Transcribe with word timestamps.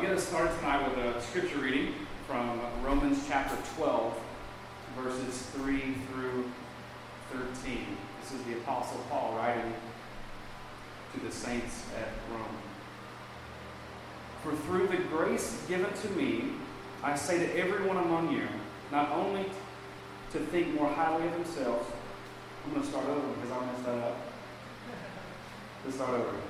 I'll 0.00 0.06
get 0.06 0.16
us 0.16 0.28
started 0.28 0.56
tonight 0.56 0.88
with 0.88 0.96
a 0.96 1.20
scripture 1.20 1.58
reading 1.58 1.92
from 2.26 2.58
Romans 2.82 3.22
chapter 3.28 3.54
12, 3.76 4.18
verses 4.96 5.42
3 5.56 5.78
through 6.10 6.50
13. 7.30 7.86
This 8.22 8.32
is 8.32 8.42
the 8.44 8.54
Apostle 8.54 8.98
Paul 9.10 9.34
writing 9.36 9.74
to 11.12 11.20
the 11.20 11.30
saints 11.30 11.84
at 11.98 12.08
Rome. 12.32 12.46
For 14.42 14.56
through 14.64 14.86
the 14.86 15.02
grace 15.14 15.62
given 15.68 15.92
to 15.92 16.08
me, 16.12 16.52
I 17.02 17.14
say 17.14 17.38
to 17.38 17.58
everyone 17.58 17.98
among 17.98 18.32
you, 18.32 18.48
not 18.90 19.10
only 19.10 19.44
to 20.32 20.38
think 20.38 20.72
more 20.76 20.88
highly 20.88 21.26
of 21.26 21.32
themselves, 21.34 21.86
I'm 22.64 22.72
going 22.72 22.84
to 22.84 22.88
start 22.88 23.04
over 23.04 23.34
because 23.34 23.50
I 23.50 23.66
messed 23.66 23.84
that 23.84 23.98
up. 23.98 24.16
Let's 25.84 25.96
start 25.96 26.14
over. 26.18 26.49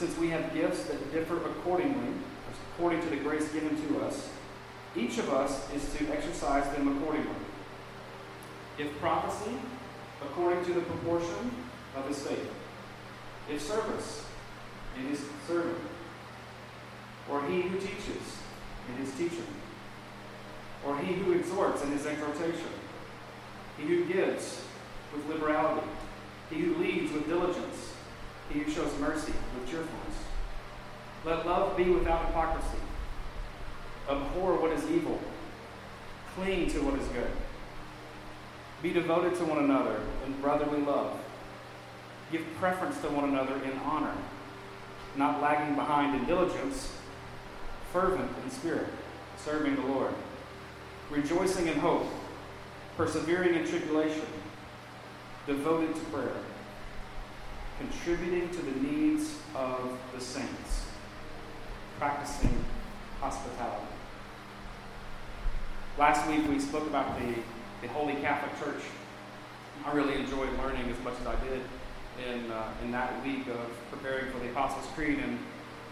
Since 0.00 0.16
we 0.16 0.30
have 0.30 0.54
gifts 0.54 0.84
that 0.84 1.12
differ 1.12 1.36
accordingly, 1.36 2.14
according 2.72 3.02
to 3.02 3.08
the 3.10 3.16
grace 3.16 3.52
given 3.52 3.76
to 3.88 4.00
us, 4.00 4.30
each 4.96 5.18
of 5.18 5.28
us 5.28 5.70
is 5.74 5.92
to 5.92 6.10
exercise 6.10 6.64
them 6.74 6.96
accordingly. 6.96 7.36
If 8.78 8.98
prophecy, 8.98 9.56
according 10.22 10.64
to 10.64 10.72
the 10.72 10.80
proportion 10.80 11.50
of 11.94 12.08
his 12.08 12.18
faith. 12.22 12.50
If 13.50 13.60
service, 13.60 14.24
in 14.98 15.06
his 15.08 15.22
serving. 15.46 15.76
Or 17.30 17.46
he 17.46 17.60
who 17.60 17.78
teaches, 17.78 18.38
in 18.88 19.04
his 19.04 19.14
teaching. 19.18 19.52
Or 20.86 20.96
he 20.96 21.12
who 21.12 21.32
exhorts, 21.32 21.82
in 21.82 21.90
his 21.90 22.06
exhortation. 22.06 22.72
He 23.76 23.86
who 23.86 24.06
gives 24.06 24.62
with 25.12 25.28
liberality. 25.28 25.86
He 26.48 26.60
who 26.60 26.76
leads 26.76 27.12
with 27.12 27.28
diligence 27.28 27.90
he 28.52 28.60
who 28.60 28.70
shows 28.70 28.92
mercy 28.98 29.32
with 29.54 29.70
cheerfulness. 29.70 30.16
Let 31.24 31.46
love 31.46 31.76
be 31.76 31.84
without 31.84 32.26
hypocrisy. 32.26 32.78
Abhor 34.08 34.56
what 34.56 34.72
is 34.72 34.84
evil. 34.90 35.18
Cling 36.34 36.68
to 36.70 36.82
what 36.82 36.98
is 36.98 37.06
good. 37.08 37.30
Be 38.82 38.92
devoted 38.92 39.36
to 39.36 39.44
one 39.44 39.58
another 39.58 40.00
in 40.26 40.32
brotherly 40.40 40.80
love. 40.80 41.18
Give 42.32 42.44
preference 42.58 42.98
to 43.02 43.08
one 43.08 43.28
another 43.28 43.56
in 43.64 43.76
honor, 43.78 44.14
not 45.16 45.42
lagging 45.42 45.74
behind 45.74 46.18
in 46.18 46.24
diligence, 46.24 46.96
fervent 47.92 48.30
in 48.44 48.50
spirit, 48.50 48.86
serving 49.36 49.76
the 49.76 49.82
Lord, 49.82 50.14
rejoicing 51.10 51.66
in 51.66 51.78
hope, 51.78 52.06
persevering 52.96 53.54
in 53.54 53.66
tribulation, 53.66 54.26
devoted 55.46 55.94
to 55.94 56.00
prayer 56.12 56.36
contributing 57.80 58.50
to 58.50 58.60
the 58.60 58.80
needs 58.80 59.36
of 59.54 59.98
the 60.14 60.20
saints, 60.20 60.86
practicing 61.98 62.62
hospitality. 63.20 63.86
Last 65.98 66.28
week 66.28 66.46
we 66.46 66.60
spoke 66.60 66.86
about 66.86 67.18
the, 67.18 67.34
the 67.80 67.88
Holy 67.88 68.14
Catholic 68.16 68.52
Church. 68.60 68.82
I 69.86 69.92
really 69.92 70.14
enjoyed 70.14 70.50
learning 70.58 70.90
as 70.90 71.02
much 71.02 71.14
as 71.22 71.26
I 71.26 71.36
did 71.44 71.62
in, 72.28 72.50
uh, 72.50 72.68
in 72.84 72.92
that 72.92 73.24
week 73.24 73.46
of 73.46 73.90
preparing 73.90 74.30
for 74.30 74.38
the 74.40 74.50
Apostles' 74.50 74.86
Creed. 74.94 75.18
And, 75.18 75.38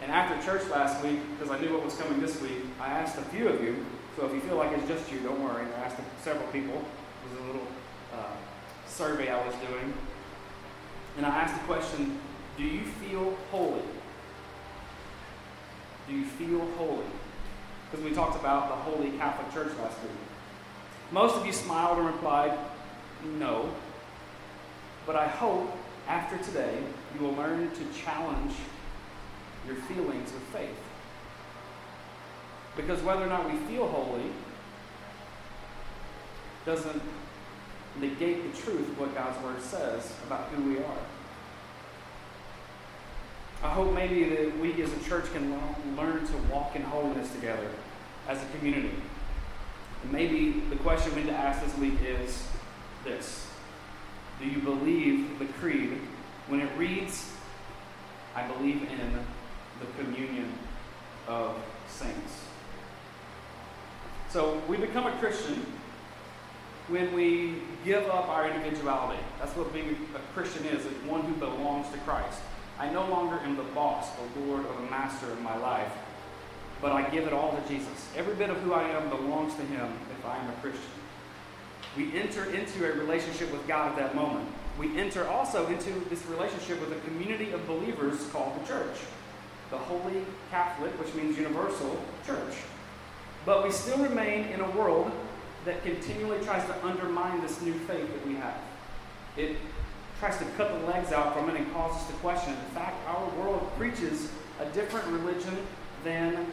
and 0.03 0.11
after 0.11 0.39
church 0.45 0.69
last 0.69 1.03
week, 1.03 1.19
because 1.37 1.51
I 1.51 1.59
knew 1.59 1.73
what 1.73 1.83
was 1.83 1.95
coming 1.95 2.21
this 2.21 2.39
week, 2.39 2.65
I 2.79 2.87
asked 2.87 3.17
a 3.17 3.23
few 3.23 3.47
of 3.47 3.63
you, 3.63 3.83
so 4.15 4.27
if 4.27 4.33
you 4.33 4.41
feel 4.41 4.57
like 4.57 4.71
it's 4.77 4.87
just 4.87 5.11
you, 5.11 5.19
don't 5.21 5.43
worry. 5.43 5.65
I 5.77 5.85
asked 5.85 5.97
several 6.23 6.47
people. 6.51 6.75
It 6.75 7.31
was 7.31 7.39
a 7.39 7.47
little 7.47 7.67
uh, 8.13 8.35
survey 8.87 9.29
I 9.29 9.43
was 9.43 9.55
doing 9.67 9.93
and 11.19 11.25
I 11.25 11.41
asked 11.41 11.53
the 11.53 11.67
question 11.67 12.17
Do 12.57 12.63
you 12.63 12.79
feel 12.79 13.35
holy? 13.51 13.81
Do 16.07 16.15
you 16.15 16.23
feel 16.23 16.61
holy? 16.77 17.05
Because 17.91 18.05
we 18.05 18.13
talked 18.13 18.39
about 18.39 18.69
the 18.69 18.75
Holy 18.75 19.11
Catholic 19.17 19.53
Church 19.53 19.77
last 19.81 20.01
week. 20.01 20.11
Most 21.11 21.35
of 21.35 21.45
you 21.45 21.51
smiled 21.51 21.97
and 21.97 22.07
replied, 22.07 22.57
No. 23.37 23.69
But 25.05 25.17
I 25.17 25.27
hope 25.27 25.75
after 26.07 26.37
today 26.37 26.81
you 27.13 27.25
will 27.25 27.33
learn 27.33 27.69
to 27.69 28.01
challenge 28.01 28.53
your 29.67 29.75
feelings 29.75 30.29
of 30.29 30.41
faith. 30.53 30.79
Because 32.77 33.01
whether 33.01 33.23
or 33.23 33.27
not 33.27 33.51
we 33.51 33.57
feel 33.67 33.89
holy 33.89 34.31
doesn't 36.65 37.01
negate 37.99 38.53
the 38.53 38.61
truth 38.61 38.87
of 38.87 38.99
what 38.99 39.15
God's 39.15 39.41
Word 39.43 39.61
says 39.61 40.13
about 40.25 40.47
who 40.49 40.63
we 40.63 40.77
are. 40.77 40.97
I 43.61 43.69
hope 43.69 43.93
maybe 43.93 44.23
that 44.29 44.57
we 44.59 44.81
as 44.81 44.91
a 44.93 45.09
church 45.09 45.25
can 45.33 45.51
learn 45.97 46.25
to 46.25 46.37
walk 46.51 46.75
in 46.75 46.81
holiness 46.81 47.29
together 47.33 47.69
as 48.27 48.41
a 48.41 48.57
community. 48.57 48.95
And 50.03 50.11
maybe 50.13 50.61
the 50.69 50.77
question 50.77 51.13
we 51.13 51.23
need 51.23 51.27
to 51.27 51.35
ask 51.35 51.63
this 51.63 51.77
week 51.77 51.95
is 52.05 52.47
this 53.03 53.47
Do 54.39 54.47
you 54.47 54.59
believe 54.59 55.39
the 55.39 55.45
creed 55.45 55.99
when 56.47 56.61
it 56.61 56.69
reads, 56.77 57.31
I 58.33 58.47
believe 58.47 58.83
in 58.83 59.19
the 59.81 60.03
communion 60.03 60.53
of 61.27 61.61
saints? 61.89 62.45
So 64.29 64.61
we 64.69 64.77
become 64.77 65.05
a 65.05 65.11
Christian 65.13 65.65
when 66.89 67.13
we 67.13 67.55
give 67.85 68.05
up 68.07 68.27
our 68.29 68.49
individuality. 68.49 69.21
That's 69.39 69.55
what 69.55 69.71
being 69.73 69.95
a 70.15 70.33
Christian 70.33 70.65
is, 70.65 70.85
it's 70.85 71.05
one 71.05 71.21
who 71.21 71.33
belongs 71.35 71.89
to 71.91 71.97
Christ. 71.99 72.39
I 72.79 72.91
no 72.91 73.07
longer 73.09 73.39
am 73.43 73.55
the 73.55 73.63
boss, 73.63 74.07
the 74.15 74.41
Lord, 74.41 74.65
or 74.65 74.73
the 74.73 74.89
master 74.89 75.31
of 75.31 75.41
my 75.41 75.55
life, 75.57 75.91
but 76.81 76.91
I 76.91 77.07
give 77.09 77.27
it 77.27 77.33
all 77.33 77.55
to 77.55 77.67
Jesus. 77.67 78.07
Every 78.15 78.33
bit 78.35 78.49
of 78.49 78.57
who 78.57 78.73
I 78.73 78.83
am 78.83 79.09
belongs 79.09 79.53
to 79.55 79.61
Him 79.63 79.91
if 80.17 80.25
I 80.25 80.37
am 80.37 80.49
a 80.49 80.53
Christian. 80.53 80.81
We 81.95 82.17
enter 82.17 82.45
into 82.45 82.91
a 82.91 82.95
relationship 82.97 83.51
with 83.51 83.67
God 83.67 83.91
at 83.91 83.97
that 83.97 84.15
moment. 84.15 84.47
We 84.77 84.97
enter 84.97 85.27
also 85.27 85.67
into 85.67 85.91
this 86.09 86.25
relationship 86.27 86.79
with 86.79 86.93
a 86.93 86.99
community 87.07 87.51
of 87.51 87.67
believers 87.67 88.25
called 88.31 88.59
the 88.61 88.67
church, 88.67 88.97
the 89.69 89.77
Holy 89.77 90.23
Catholic, 90.49 90.91
which 90.99 91.13
means 91.13 91.37
universal 91.37 92.01
church. 92.25 92.55
But 93.45 93.63
we 93.63 93.71
still 93.71 93.97
remain 93.97 94.45
in 94.45 94.61
a 94.61 94.69
world 94.71 95.11
that 95.65 95.83
continually 95.83 96.43
tries 96.43 96.65
to 96.65 96.85
undermine 96.85 97.41
this 97.41 97.61
new 97.61 97.73
faith 97.73 98.11
that 98.13 98.27
we 98.27 98.35
have. 98.35 98.55
It 99.37 99.57
tries 100.19 100.37
to 100.37 100.45
cut 100.57 100.79
the 100.79 100.87
legs 100.87 101.11
out 101.11 101.33
from 101.33 101.49
it 101.49 101.55
and 101.55 101.71
causes 101.73 102.01
us 102.01 102.07
to 102.07 102.13
question. 102.13 102.53
In 102.53 102.75
fact, 102.75 102.95
our 103.07 103.29
world 103.39 103.71
preaches 103.77 104.29
a 104.59 104.65
different 104.71 105.07
religion 105.07 105.55
than 106.03 106.45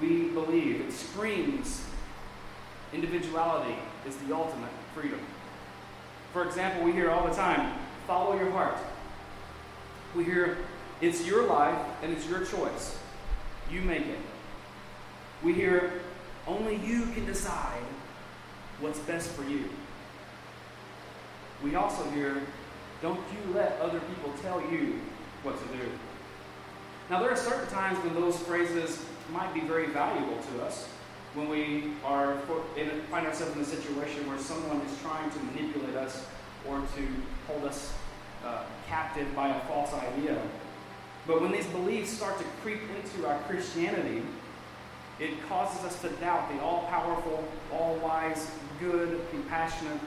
we 0.00 0.28
believe. 0.28 0.80
It 0.80 0.92
screams 0.92 1.84
individuality 2.92 3.74
is 4.06 4.16
the 4.18 4.34
ultimate 4.34 4.70
freedom. 4.94 5.20
For 6.32 6.46
example, 6.46 6.84
we 6.84 6.92
hear 6.92 7.10
all 7.10 7.26
the 7.26 7.34
time 7.34 7.78
follow 8.06 8.36
your 8.38 8.50
heart. 8.50 8.76
We 10.14 10.24
hear 10.24 10.58
it's 11.00 11.26
your 11.26 11.46
life 11.46 11.78
and 12.02 12.12
it's 12.12 12.28
your 12.28 12.44
choice. 12.44 12.98
You 13.70 13.80
make 13.80 14.06
it. 14.06 14.18
We 15.42 15.54
hear 15.54 16.00
only 16.46 16.76
you 16.76 17.06
can 17.06 17.26
decide 17.26 17.82
what's 18.80 18.98
best 19.00 19.30
for 19.30 19.44
you. 19.44 19.64
We 21.62 21.74
also 21.76 22.04
hear, 22.10 22.42
don't 23.00 23.18
you 23.18 23.54
let 23.54 23.80
other 23.80 24.00
people 24.00 24.32
tell 24.42 24.60
you 24.60 25.00
what 25.42 25.58
to 25.58 25.76
do. 25.76 25.90
Now, 27.10 27.20
there 27.20 27.30
are 27.30 27.36
certain 27.36 27.68
times 27.68 27.98
when 27.98 28.14
those 28.14 28.36
phrases 28.38 29.04
might 29.32 29.52
be 29.52 29.60
very 29.60 29.86
valuable 29.86 30.36
to 30.36 30.64
us. 30.64 30.88
When 31.34 31.48
we 31.48 31.92
are 32.04 32.34
in, 32.76 32.90
a, 32.90 32.94
find 33.10 33.26
ourselves 33.26 33.56
in 33.56 33.62
a 33.62 33.64
situation 33.64 34.26
where 34.28 34.38
someone 34.38 34.80
is 34.86 35.00
trying 35.02 35.30
to 35.30 35.38
manipulate 35.38 35.96
us 35.96 36.24
or 36.68 36.78
to 36.78 37.06
hold 37.46 37.64
us 37.64 37.92
uh, 38.44 38.64
captive 38.86 39.34
by 39.34 39.48
a 39.48 39.60
false 39.60 39.92
idea. 39.94 40.40
But 41.26 41.40
when 41.40 41.52
these 41.52 41.66
beliefs 41.66 42.10
start 42.10 42.38
to 42.38 42.44
creep 42.62 42.80
into 42.96 43.26
our 43.26 43.38
Christianity, 43.42 44.22
it 45.20 45.48
causes 45.48 45.84
us 45.84 46.00
to 46.02 46.08
doubt 46.20 46.52
the 46.52 46.60
all 46.60 46.86
powerful, 46.88 47.44
all 47.72 47.96
wise, 47.96 48.50
good, 48.80 49.20
compassionate, 49.30 50.00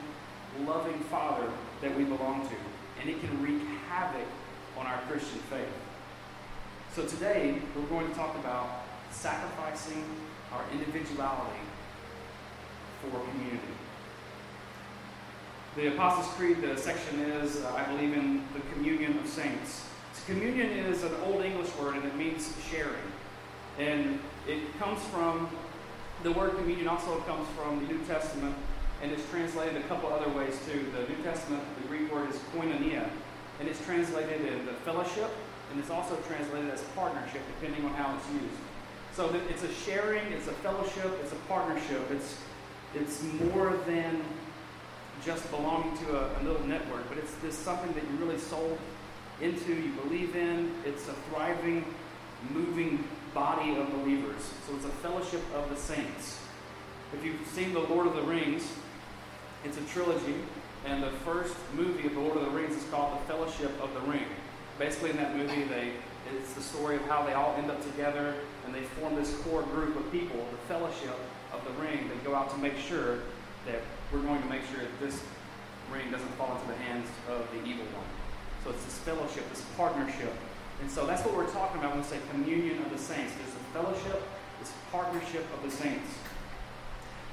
loving 0.66 0.98
Father 1.04 1.48
that 1.80 1.96
we 1.96 2.04
belong 2.04 2.46
to. 2.48 2.54
And 3.00 3.08
it 3.08 3.20
can 3.20 3.42
wreak 3.42 3.62
havoc 3.88 4.26
on 4.76 4.86
our 4.86 5.00
Christian 5.08 5.38
faith. 5.50 5.68
So 6.94 7.06
today, 7.06 7.58
we're 7.74 7.82
going 7.82 8.08
to 8.08 8.14
talk 8.14 8.36
about 8.36 8.82
sacrificing 9.10 10.04
our 10.52 10.64
individuality 10.72 11.60
for 13.00 13.20
community. 13.30 13.62
The 15.76 15.94
Apostles' 15.94 16.34
Creed, 16.34 16.60
the 16.60 16.76
section 16.76 17.20
is, 17.20 17.62
uh, 17.62 17.72
I 17.72 17.84
believe, 17.92 18.14
in 18.14 18.42
the 18.52 18.60
communion 18.72 19.18
of 19.18 19.28
saints. 19.28 19.86
So 20.12 20.32
communion 20.32 20.70
is 20.70 21.04
an 21.04 21.12
Old 21.24 21.44
English 21.44 21.74
word 21.76 21.94
and 21.94 22.04
it 22.04 22.16
means 22.16 22.52
sharing. 22.68 22.94
And 23.78 24.18
it 24.48 24.78
comes 24.78 25.00
from, 25.06 25.48
the 26.22 26.32
word 26.32 26.56
communion 26.56 26.88
also 26.88 27.20
comes 27.20 27.46
from 27.56 27.86
the 27.86 27.92
New 27.92 28.04
Testament 28.06 28.54
and 29.02 29.12
it's 29.12 29.28
translated 29.30 29.76
a 29.76 29.82
couple 29.84 30.12
other 30.12 30.28
ways 30.30 30.58
too. 30.66 30.90
The 30.96 31.12
New 31.12 31.22
Testament, 31.22 31.62
the 31.80 31.88
Greek 31.88 32.12
word 32.12 32.30
is 32.30 32.36
koinonia, 32.54 33.08
and 33.60 33.68
it's 33.68 33.84
translated 33.84 34.40
in 34.40 34.66
the 34.66 34.72
fellowship, 34.72 35.30
and 35.70 35.78
it's 35.78 35.90
also 35.90 36.16
translated 36.26 36.70
as 36.70 36.82
partnership, 36.96 37.42
depending 37.60 37.84
on 37.84 37.94
how 37.94 38.16
it's 38.16 38.42
used. 38.42 38.58
So 39.12 39.32
it's 39.48 39.62
a 39.62 39.72
sharing, 39.72 40.24
it's 40.32 40.48
a 40.48 40.52
fellowship, 40.52 41.16
it's 41.22 41.32
a 41.32 41.40
partnership. 41.46 42.10
It's 42.10 42.38
it's 42.94 43.22
more 43.52 43.76
than 43.86 44.22
just 45.24 45.48
belonging 45.50 45.96
to 45.98 46.16
a, 46.16 46.40
a 46.40 46.42
little 46.42 46.64
network, 46.66 47.06
but 47.08 47.18
it's 47.18 47.34
this 47.36 47.54
something 47.54 47.92
that 47.92 48.02
you 48.02 48.24
really 48.24 48.38
sold 48.38 48.78
into, 49.40 49.74
you 49.74 49.92
believe 50.02 50.34
in. 50.34 50.72
It's 50.84 51.06
a 51.08 51.12
thriving, 51.30 51.84
moving 52.50 53.04
body 53.38 53.76
of 53.76 53.88
believers. 53.92 54.50
So 54.66 54.74
it's 54.74 54.84
a 54.84 54.96
fellowship 54.98 55.40
of 55.54 55.70
the 55.70 55.76
saints. 55.76 56.40
If 57.14 57.24
you've 57.24 57.46
seen 57.46 57.72
The 57.72 57.78
Lord 57.78 58.08
of 58.08 58.16
the 58.16 58.22
Rings, 58.22 58.68
it's 59.64 59.78
a 59.78 59.82
trilogy, 59.82 60.34
and 60.84 61.04
the 61.04 61.10
first 61.24 61.54
movie 61.72 62.08
of 62.08 62.14
The 62.14 62.20
Lord 62.20 62.36
of 62.36 62.46
the 62.46 62.50
Rings 62.50 62.74
is 62.74 62.82
called 62.90 63.16
The 63.20 63.24
Fellowship 63.32 63.70
of 63.80 63.94
the 63.94 64.00
Ring. 64.10 64.26
Basically, 64.76 65.10
in 65.10 65.16
that 65.18 65.36
movie, 65.36 65.62
they 65.62 65.92
it's 66.36 66.52
the 66.52 66.60
story 66.60 66.96
of 66.96 67.02
how 67.02 67.24
they 67.24 67.32
all 67.32 67.54
end 67.56 67.70
up 67.70 67.80
together 67.80 68.34
and 68.66 68.74
they 68.74 68.82
form 68.82 69.14
this 69.14 69.34
core 69.42 69.62
group 69.62 69.96
of 69.96 70.10
people, 70.10 70.36
the 70.36 70.74
Fellowship 70.74 71.16
of 71.52 71.64
the 71.64 71.70
Ring. 71.80 72.08
that 72.08 72.24
go 72.24 72.34
out 72.34 72.50
to 72.50 72.58
make 72.58 72.76
sure 72.76 73.20
that 73.66 73.80
we're 74.12 74.22
going 74.22 74.42
to 74.42 74.48
make 74.48 74.62
sure 74.72 74.80
that 74.80 75.00
this 75.00 75.22
ring 75.92 76.10
doesn't 76.10 76.28
fall 76.34 76.56
into 76.56 76.66
the 76.66 76.78
hands 76.84 77.06
of 77.28 77.46
the 77.52 77.64
evil 77.64 77.86
one. 77.94 78.04
So 78.64 78.70
it's 78.70 78.84
this 78.84 78.98
fellowship, 78.98 79.48
this 79.48 79.64
partnership. 79.76 80.34
And 80.80 80.90
so 80.90 81.06
that's 81.06 81.24
what 81.24 81.34
we're 81.34 81.50
talking 81.50 81.80
about 81.80 81.92
when 81.92 82.02
we 82.02 82.06
say 82.06 82.18
communion 82.30 82.82
of 82.82 82.90
the 82.90 82.98
saints. 82.98 83.32
There's 83.34 83.54
a 83.54 83.82
fellowship, 83.82 84.22
this 84.60 84.72
partnership 84.92 85.44
of 85.54 85.62
the 85.62 85.70
saints. 85.70 86.08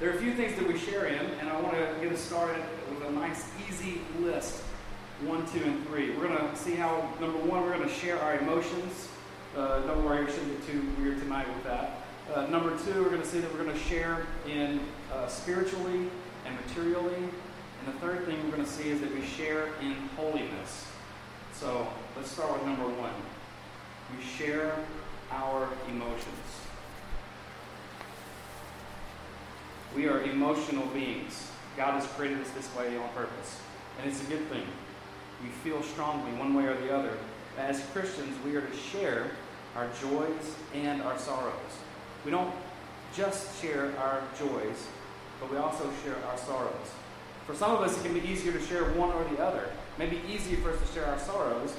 There 0.00 0.10
are 0.10 0.14
a 0.14 0.18
few 0.18 0.34
things 0.34 0.56
that 0.56 0.66
we 0.66 0.78
share 0.78 1.06
in, 1.06 1.24
and 1.40 1.48
I 1.48 1.60
want 1.60 1.74
to 1.74 1.96
get 2.02 2.12
us 2.12 2.20
started 2.20 2.62
with 2.90 3.08
a 3.08 3.12
nice, 3.12 3.46
easy 3.68 4.00
list 4.20 4.62
one, 5.22 5.46
two, 5.46 5.62
and 5.64 5.86
three. 5.86 6.10
We're 6.10 6.28
going 6.28 6.38
to 6.38 6.56
see 6.56 6.74
how, 6.74 7.08
number 7.20 7.38
one, 7.38 7.62
we're 7.62 7.74
going 7.74 7.88
to 7.88 7.94
share 7.94 8.20
our 8.20 8.36
emotions. 8.38 9.08
Uh, 9.56 9.80
don't 9.86 10.04
worry, 10.04 10.24
we 10.26 10.30
shouldn't 10.30 10.66
get 10.66 10.70
too 10.70 10.86
weird 11.00 11.18
tonight 11.20 11.48
with 11.48 11.64
that. 11.64 12.02
Uh, 12.34 12.46
number 12.48 12.76
two, 12.84 13.02
we're 13.02 13.08
going 13.08 13.22
to 13.22 13.26
see 13.26 13.40
that 13.40 13.50
we're 13.54 13.64
going 13.64 13.74
to 13.74 13.84
share 13.84 14.26
in 14.46 14.80
uh, 15.12 15.26
spiritually 15.28 16.10
and 16.44 16.56
materially. 16.66 17.14
And 17.14 17.94
the 17.94 17.98
third 18.00 18.26
thing 18.26 18.36
we're 18.44 18.56
going 18.56 18.64
to 18.64 18.70
see 18.70 18.90
is 18.90 19.00
that 19.00 19.14
we 19.14 19.22
share 19.22 19.68
in 19.80 19.94
holiness. 20.16 20.84
So 21.58 21.88
let's 22.14 22.30
start 22.30 22.52
with 22.52 22.66
number 22.66 22.86
one. 22.86 23.14
We 24.14 24.22
share 24.22 24.74
our 25.30 25.70
emotions. 25.88 26.26
We 29.94 30.06
are 30.06 30.20
emotional 30.22 30.86
beings. 30.88 31.50
God 31.78 31.94
has 31.94 32.06
created 32.08 32.42
us 32.42 32.50
this 32.50 32.68
way 32.76 32.98
on 32.98 33.08
purpose. 33.14 33.58
And 33.98 34.10
it's 34.10 34.20
a 34.22 34.26
good 34.26 34.46
thing. 34.48 34.64
We 35.42 35.48
feel 35.64 35.82
strongly 35.82 36.30
one 36.32 36.52
way 36.52 36.66
or 36.66 36.76
the 36.76 36.94
other. 36.94 37.16
As 37.56 37.82
Christians, 37.86 38.36
we 38.44 38.54
are 38.56 38.60
to 38.60 38.76
share 38.76 39.30
our 39.74 39.88
joys 40.02 40.54
and 40.74 41.00
our 41.00 41.18
sorrows. 41.18 41.54
We 42.26 42.32
don't 42.32 42.52
just 43.14 43.62
share 43.62 43.96
our 43.98 44.22
joys, 44.38 44.86
but 45.40 45.50
we 45.50 45.56
also 45.56 45.90
share 46.04 46.16
our 46.30 46.36
sorrows. 46.36 46.90
For 47.46 47.54
some 47.54 47.70
of 47.70 47.80
us, 47.80 47.98
it 47.98 48.02
can 48.04 48.12
be 48.12 48.28
easier 48.28 48.52
to 48.52 48.60
share 48.60 48.84
one 48.92 49.10
or 49.12 49.24
the 49.24 49.42
other. 49.42 49.70
May 49.98 50.06
be 50.06 50.20
easier 50.28 50.58
for 50.58 50.70
us 50.70 50.80
to 50.80 50.94
share 50.94 51.06
our 51.06 51.18
sorrows. 51.18 51.74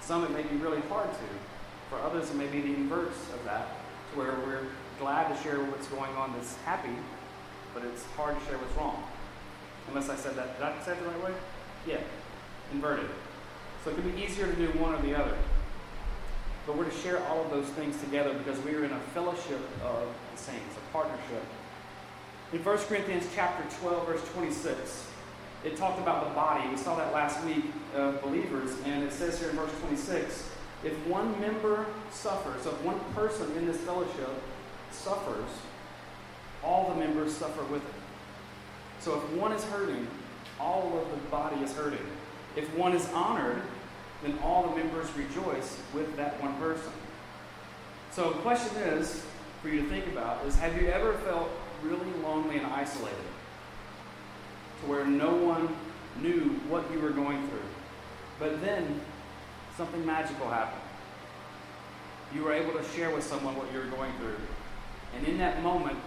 Some, 0.00 0.24
it 0.24 0.30
may 0.30 0.42
be 0.42 0.56
really 0.56 0.80
hard 0.82 1.10
to. 1.10 1.90
For 1.90 2.00
others, 2.00 2.30
it 2.30 2.36
may 2.36 2.46
be 2.46 2.60
the 2.60 2.74
inverse 2.74 3.28
of 3.34 3.44
that, 3.44 3.68
to 4.12 4.18
where 4.18 4.32
we're 4.46 4.66
glad 4.98 5.34
to 5.34 5.42
share 5.42 5.58
what's 5.58 5.86
going 5.88 6.12
on 6.16 6.32
that's 6.32 6.56
happy, 6.64 6.96
but 7.74 7.84
it's 7.84 8.04
hard 8.16 8.38
to 8.38 8.44
share 8.46 8.56
what's 8.56 8.74
wrong. 8.76 9.04
Unless 9.88 10.08
I 10.08 10.16
said 10.16 10.34
that. 10.36 10.56
Did 10.58 10.64
I 10.64 10.82
say 10.82 10.92
it 10.92 11.02
the 11.02 11.08
right 11.08 11.24
way? 11.24 11.32
Yeah. 11.86 12.00
Inverted. 12.72 13.10
So 13.84 13.90
it 13.90 13.96
can 13.96 14.10
be 14.10 14.22
easier 14.22 14.46
to 14.46 14.54
do 14.54 14.68
one 14.78 14.94
or 14.94 15.02
the 15.02 15.14
other. 15.14 15.36
But 16.66 16.78
we're 16.78 16.88
to 16.88 16.96
share 16.98 17.22
all 17.26 17.44
of 17.44 17.50
those 17.50 17.66
things 17.66 18.00
together 18.00 18.32
because 18.32 18.58
we 18.60 18.74
are 18.74 18.84
in 18.84 18.92
a 18.92 19.00
fellowship 19.12 19.60
of 19.84 20.08
the 20.32 20.38
saints, 20.38 20.76
a 20.76 20.92
partnership. 20.92 21.44
In 22.52 22.64
1 22.64 22.78
Corinthians 22.78 23.26
chapter 23.34 23.64
12, 23.80 24.06
verse 24.06 24.28
26, 24.32 25.06
it 25.64 25.76
talked 25.76 26.00
about 26.00 26.28
the 26.28 26.34
body. 26.34 26.68
We 26.68 26.76
saw 26.76 26.96
that 26.96 27.12
last 27.12 27.44
week, 27.44 27.64
uh, 27.96 28.12
believers, 28.12 28.72
and 28.84 29.04
it 29.04 29.12
says 29.12 29.38
here 29.38 29.50
in 29.50 29.56
verse 29.56 29.70
26, 29.80 30.50
if 30.84 31.06
one 31.06 31.40
member 31.40 31.86
suffers, 32.10 32.62
so 32.62 32.70
if 32.70 32.82
one 32.82 32.98
person 33.14 33.50
in 33.56 33.66
this 33.66 33.78
fellowship 33.78 34.30
suffers, 34.90 35.48
all 36.64 36.90
the 36.90 36.96
members 36.96 37.34
suffer 37.34 37.62
with 37.64 37.82
it. 37.82 37.94
So 39.00 39.16
if 39.16 39.30
one 39.32 39.52
is 39.52 39.64
hurting, 39.64 40.06
all 40.60 40.98
of 40.98 41.10
the 41.10 41.16
body 41.28 41.62
is 41.62 41.72
hurting. 41.72 42.06
If 42.56 42.72
one 42.76 42.94
is 42.94 43.08
honored, 43.10 43.62
then 44.22 44.38
all 44.42 44.68
the 44.68 44.76
members 44.76 45.08
rejoice 45.16 45.78
with 45.94 46.16
that 46.16 46.40
one 46.40 46.54
person. 46.56 46.92
So 48.10 48.30
the 48.30 48.38
question 48.40 48.76
is, 48.82 49.24
for 49.60 49.68
you 49.68 49.82
to 49.82 49.88
think 49.88 50.06
about, 50.08 50.44
is 50.46 50.56
have 50.56 50.80
you 50.80 50.88
ever 50.88 51.14
felt 51.14 51.48
really 51.82 52.10
lonely 52.22 52.58
and 52.58 52.66
isolated? 52.66 53.16
To 54.82 54.88
where 54.88 55.06
no 55.06 55.34
one 55.34 55.74
knew 56.20 56.60
what 56.68 56.90
you 56.92 57.00
were 57.00 57.10
going 57.10 57.46
through. 57.48 57.58
But 58.38 58.60
then 58.60 59.00
something 59.76 60.04
magical 60.04 60.48
happened. 60.48 60.82
You 62.34 62.44
were 62.44 62.52
able 62.52 62.72
to 62.72 62.84
share 62.90 63.10
with 63.14 63.24
someone 63.24 63.56
what 63.56 63.72
you 63.72 63.78
were 63.78 63.96
going 63.96 64.12
through. 64.18 64.36
And 65.16 65.26
in 65.26 65.38
that 65.38 65.62
moment, 65.62 65.98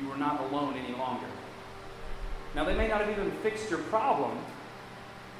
you 0.00 0.08
were 0.08 0.16
not 0.16 0.40
alone 0.40 0.74
any 0.76 0.94
longer. 0.96 1.26
Now, 2.54 2.64
they 2.64 2.74
may 2.74 2.88
not 2.88 3.00
have 3.00 3.10
even 3.10 3.30
fixed 3.42 3.70
your 3.70 3.80
problem, 3.80 4.38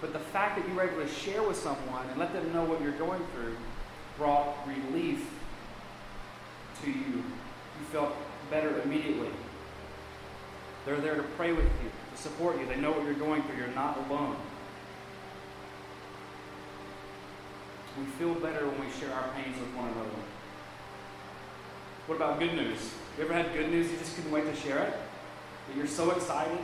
but 0.00 0.12
the 0.12 0.18
fact 0.18 0.58
that 0.58 0.68
you 0.68 0.74
were 0.74 0.82
able 0.82 1.02
to 1.02 1.08
share 1.08 1.42
with 1.42 1.56
someone 1.56 2.06
and 2.08 2.18
let 2.18 2.32
them 2.32 2.52
know 2.52 2.64
what 2.64 2.80
you're 2.80 2.92
going 2.92 3.22
through 3.34 3.56
brought 4.16 4.54
relief 4.66 5.28
to 6.82 6.90
you. 6.90 7.16
You 7.16 7.86
felt 7.90 8.14
better 8.50 8.80
immediately. 8.82 9.30
They're 10.84 11.00
there 11.00 11.16
to 11.16 11.22
pray 11.22 11.52
with 11.52 11.64
you, 11.64 11.90
support 12.18 12.58
you. 12.58 12.66
They 12.66 12.76
know 12.76 12.92
what 12.92 13.04
you're 13.04 13.14
going 13.14 13.42
through. 13.42 13.56
You're 13.56 13.68
not 13.68 13.96
alone. 14.08 14.36
We 17.98 18.04
feel 18.04 18.34
better 18.34 18.66
when 18.66 18.80
we 18.80 18.92
share 18.92 19.12
our 19.12 19.28
pains 19.34 19.58
with 19.58 19.74
one 19.74 19.86
another. 19.86 20.10
What 22.06 22.16
about 22.16 22.38
good 22.38 22.54
news? 22.54 22.92
You 23.16 23.24
ever 23.24 23.32
had 23.32 23.52
good 23.52 23.70
news 23.70 23.90
you 23.90 23.98
just 23.98 24.14
couldn't 24.14 24.30
wait 24.30 24.44
to 24.44 24.54
share 24.54 24.78
it? 24.78 24.94
That 25.68 25.76
you're 25.76 25.86
so 25.86 26.10
excited 26.12 26.58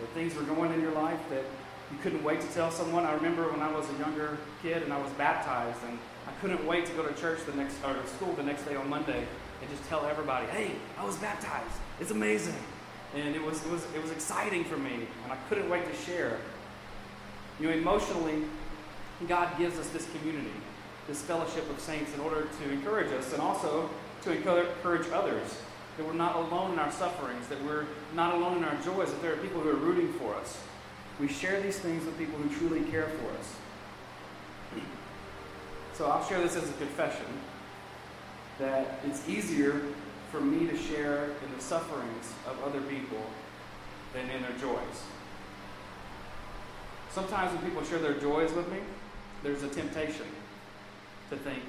that 0.00 0.08
things 0.10 0.34
were 0.34 0.42
going 0.42 0.72
in 0.72 0.80
your 0.80 0.92
life 0.92 1.20
that 1.30 1.44
you 1.92 1.98
couldn't 2.02 2.22
wait 2.24 2.40
to 2.40 2.46
tell 2.48 2.70
someone. 2.70 3.04
I 3.04 3.14
remember 3.14 3.50
when 3.50 3.60
I 3.60 3.70
was 3.70 3.88
a 3.90 3.98
younger 3.98 4.38
kid 4.62 4.82
and 4.82 4.92
I 4.92 5.00
was 5.00 5.12
baptized, 5.12 5.78
and 5.86 5.98
I 6.26 6.32
couldn't 6.40 6.66
wait 6.66 6.86
to 6.86 6.92
go 6.92 7.02
to 7.02 7.14
church 7.20 7.40
the 7.46 7.52
next 7.52 7.76
or 7.84 7.94
to 7.94 8.06
school 8.06 8.32
the 8.34 8.42
next 8.42 8.64
day 8.64 8.76
on 8.76 8.88
Monday 8.88 9.26
and 9.60 9.70
just 9.70 9.84
tell 9.88 10.04
everybody, 10.06 10.46
"Hey, 10.46 10.72
I 10.98 11.04
was 11.04 11.16
baptized. 11.16 11.76
It's 12.00 12.10
amazing." 12.10 12.56
And 13.14 13.34
it 13.34 13.42
was 13.42 13.64
it 13.64 13.70
was 13.70 13.84
it 13.94 14.02
was 14.02 14.10
exciting 14.10 14.64
for 14.64 14.76
me, 14.76 15.06
and 15.24 15.32
I 15.32 15.36
couldn't 15.48 15.68
wait 15.68 15.84
to 15.90 15.96
share. 15.96 16.38
You 17.58 17.68
know, 17.68 17.74
emotionally, 17.74 18.44
God 19.26 19.56
gives 19.58 19.78
us 19.78 19.88
this 19.88 20.08
community, 20.16 20.52
this 21.08 21.22
fellowship 21.22 21.68
of 21.70 21.80
saints, 21.80 22.14
in 22.14 22.20
order 22.20 22.42
to 22.42 22.70
encourage 22.70 23.12
us 23.12 23.32
and 23.32 23.42
also 23.42 23.90
to 24.22 24.32
encourage 24.32 25.08
others 25.10 25.58
that 25.96 26.06
we're 26.06 26.12
not 26.12 26.36
alone 26.36 26.72
in 26.72 26.78
our 26.78 26.92
sufferings, 26.92 27.48
that 27.48 27.62
we're 27.64 27.84
not 28.14 28.34
alone 28.34 28.58
in 28.58 28.64
our 28.64 28.76
joys, 28.82 29.10
that 29.10 29.20
there 29.20 29.32
are 29.32 29.38
people 29.38 29.60
who 29.60 29.70
are 29.70 29.74
rooting 29.74 30.12
for 30.12 30.34
us. 30.36 30.58
We 31.18 31.26
share 31.26 31.60
these 31.60 31.78
things 31.78 32.04
with 32.06 32.16
people 32.16 32.38
who 32.38 32.48
truly 32.56 32.88
care 32.90 33.08
for 33.08 33.38
us. 33.38 33.54
So 35.94 36.06
I'll 36.06 36.24
share 36.24 36.40
this 36.40 36.54
as 36.54 36.70
a 36.70 36.72
confession 36.74 37.26
that 38.60 39.00
it's 39.04 39.28
easier 39.28 39.82
for 40.30 40.40
me 40.40 40.66
to 40.66 40.76
share 40.76 41.24
in 41.24 41.56
the 41.56 41.62
sufferings 41.62 42.32
of 42.46 42.62
other 42.64 42.80
people 42.82 43.22
than 44.12 44.28
in 44.30 44.42
their 44.42 44.52
joys. 44.60 45.02
Sometimes 47.10 47.52
when 47.54 47.68
people 47.68 47.84
share 47.84 47.98
their 47.98 48.14
joys 48.14 48.52
with 48.52 48.70
me, 48.70 48.78
there's 49.42 49.62
a 49.62 49.68
temptation 49.68 50.26
to 51.30 51.36
think, 51.36 51.62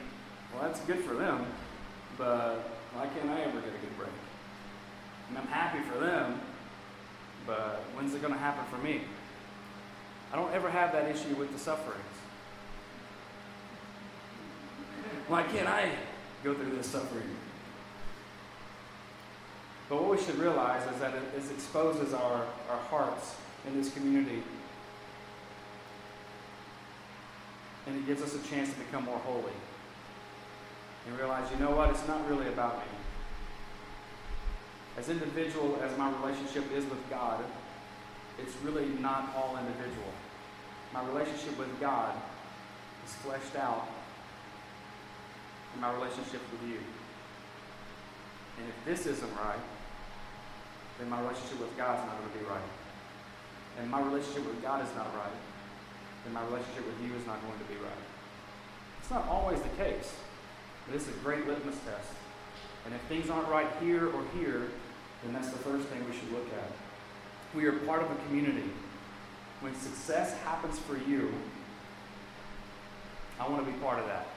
well, 0.54 0.64
that's 0.64 0.80
good 0.82 1.00
for 1.00 1.14
them, 1.14 1.46
but 2.18 2.56
why 2.94 3.08
can't 3.08 3.30
I 3.30 3.42
ever 3.42 3.60
get 3.60 3.70
a 3.70 3.80
good 3.80 3.98
break? 3.98 4.10
And 5.30 5.38
I'm 5.38 5.48
happy 5.48 5.82
for 5.90 6.00
them, 6.00 6.40
but 7.46 7.84
when's 7.94 8.14
it 8.14 8.22
going 8.22 8.34
to 8.34 8.40
happen 8.40 8.66
for 8.70 8.84
me? 8.84 9.02
I 10.34 10.36
don't 10.36 10.54
ever 10.54 10.70
have 10.70 10.92
that 10.92 11.10
issue 11.10 11.36
with 11.36 11.52
the 11.52 11.60
sufferings. 11.60 12.04
Why 15.28 15.44
can't 15.44 15.68
I 15.68 15.92
go 16.44 16.54
through 16.54 16.76
this 16.76 16.88
suffering. 16.88 17.30
But 19.90 20.04
what 20.04 20.12
we 20.18 20.24
should 20.24 20.38
realize 20.38 20.88
is 20.94 21.00
that 21.02 21.16
it, 21.16 21.24
it 21.36 21.52
exposes 21.52 22.14
our, 22.14 22.46
our 22.70 22.80
hearts 22.90 23.36
in 23.68 23.76
this 23.76 23.92
community. 23.92 24.44
And 27.88 27.98
it 27.98 28.06
gives 28.06 28.22
us 28.22 28.36
a 28.36 28.48
chance 28.48 28.70
to 28.70 28.76
become 28.78 29.06
more 29.06 29.18
holy. 29.18 29.52
And 31.08 31.18
realize, 31.18 31.50
you 31.52 31.58
know 31.58 31.72
what? 31.72 31.90
It's 31.90 32.08
not 32.08 32.30
really 32.30 32.48
about 32.48 32.78
me. 32.78 32.92
As 34.98 35.10
individual 35.10 35.80
as 35.82 35.98
my 35.98 36.12
relationship 36.22 36.72
is 36.72 36.86
with 36.86 37.10
God, 37.10 37.44
it's 38.38 38.54
really 38.64 38.86
not 39.00 39.34
all 39.36 39.58
individual. 39.58 40.14
My 40.94 41.04
relationship 41.08 41.58
with 41.58 41.80
God 41.80 42.14
is 43.06 43.14
fleshed 43.16 43.56
out 43.56 43.88
in 45.74 45.82
my 45.82 45.92
relationship 45.94 46.42
with 46.52 46.70
you. 46.70 46.78
And 48.60 48.68
if 48.68 48.86
this 48.86 49.08
isn't 49.08 49.36
right, 49.36 49.60
then 51.00 51.10
my 51.10 51.20
relationship 51.22 51.60
with 51.60 51.76
God 51.78 51.98
is 51.98 52.06
not 52.06 52.20
going 52.20 52.32
to 52.32 52.38
be 52.38 52.46
right. 52.46 52.70
And 53.80 53.90
my 53.90 54.02
relationship 54.02 54.46
with 54.46 54.62
God 54.62 54.84
is 54.84 54.94
not 54.96 55.08
right, 55.16 55.40
then 56.26 56.34
my 56.34 56.44
relationship 56.46 56.86
with 56.86 57.00
you 57.02 57.16
is 57.16 57.26
not 57.26 57.42
going 57.42 57.58
to 57.58 57.66
be 57.66 57.80
right. 57.80 58.04
It's 59.00 59.10
not 59.10 59.28
always 59.28 59.62
the 59.62 59.70
case, 59.70 60.14
but 60.86 60.96
it's 60.96 61.08
a 61.08 61.18
great 61.24 61.48
litmus 61.48 61.80
test. 61.86 62.12
And 62.86 62.94
if 62.94 63.02
things 63.08 63.30
aren't 63.30 63.48
right 63.48 63.70
here 63.82 64.08
or 64.08 64.24
here, 64.38 64.68
then 65.24 65.34
that's 65.34 65.50
the 65.50 65.60
first 65.60 65.88
thing 65.88 66.04
we 66.06 66.16
should 66.16 66.32
look 66.32 66.48
at. 66.54 66.72
We 67.56 67.66
are 67.66 67.72
part 67.72 68.04
of 68.04 68.12
a 68.12 68.16
community. 68.28 68.70
When 69.62 69.74
success 69.76 70.38
happens 70.40 70.80
for 70.80 70.98
you, 71.10 71.34
I 73.40 73.48
want 73.48 73.66
to 73.66 73.72
be 73.72 73.78
part 73.80 74.00
of 74.00 74.06
that. 74.08 74.28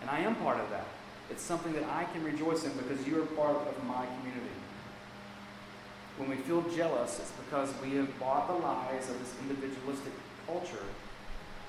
And 0.00 0.10
I 0.10 0.20
am 0.20 0.34
part 0.36 0.58
of 0.58 0.68
that. 0.70 0.86
It's 1.30 1.42
something 1.42 1.72
that 1.74 1.84
I 1.84 2.04
can 2.04 2.24
rejoice 2.24 2.64
in 2.64 2.72
because 2.72 3.06
you 3.06 3.22
are 3.22 3.26
part 3.26 3.56
of 3.56 3.84
my 3.84 4.06
community. 4.18 4.50
When 6.16 6.30
we 6.30 6.36
feel 6.36 6.62
jealous, 6.70 7.18
it's 7.18 7.32
because 7.32 7.70
we 7.82 7.96
have 7.96 8.18
bought 8.20 8.46
the 8.46 8.54
lies 8.54 9.10
of 9.10 9.18
this 9.18 9.34
individualistic 9.42 10.12
culture 10.46 10.86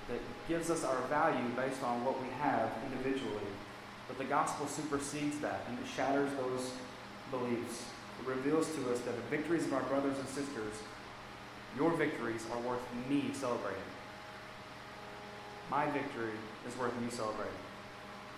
that 0.07 0.19
gives 0.47 0.69
us 0.69 0.83
our 0.83 1.01
value 1.07 1.47
based 1.55 1.81
on 1.83 2.05
what 2.05 2.21
we 2.21 2.27
have 2.41 2.69
individually. 2.91 3.49
But 4.07 4.19
the 4.19 4.25
gospel 4.25 4.67
supersedes 4.67 5.39
that 5.39 5.61
and 5.67 5.79
it 5.79 5.87
shatters 5.87 6.29
those 6.37 6.71
beliefs. 7.31 7.85
It 8.21 8.27
reveals 8.27 8.67
to 8.75 8.93
us 8.93 8.99
that 9.01 9.15
the 9.15 9.35
victories 9.35 9.65
of 9.65 9.73
our 9.73 9.83
brothers 9.83 10.17
and 10.19 10.27
sisters, 10.27 10.73
your 11.75 11.91
victories, 11.91 12.45
are 12.53 12.59
worth 12.59 12.81
me 13.09 13.31
celebrating. 13.33 13.81
My 15.71 15.89
victory 15.89 16.37
is 16.67 16.77
worth 16.77 16.95
me 17.01 17.09
celebrating. 17.09 17.51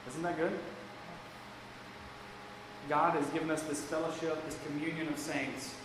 Isn't 0.07 0.23
that 0.23 0.37
good? 0.37 0.57
God 2.87 3.15
has 3.15 3.27
given 3.31 3.51
us 3.51 3.63
this 3.63 3.81
fellowship, 3.81 4.45
this 4.45 4.57
communion 4.65 5.09
of 5.09 5.19
saints, 5.19 5.75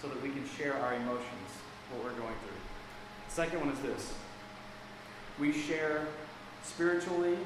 so 0.00 0.08
that 0.08 0.22
we 0.22 0.30
can 0.30 0.44
share 0.56 0.74
our 0.74 0.94
emotions, 0.94 1.50
what 1.90 2.04
we're 2.04 2.18
going 2.18 2.34
through. 2.44 2.60
The 3.28 3.34
second 3.34 3.60
one 3.60 3.70
is 3.70 3.80
this 3.80 4.14
we 5.38 5.52
share 5.52 6.06
spiritually 6.62 7.36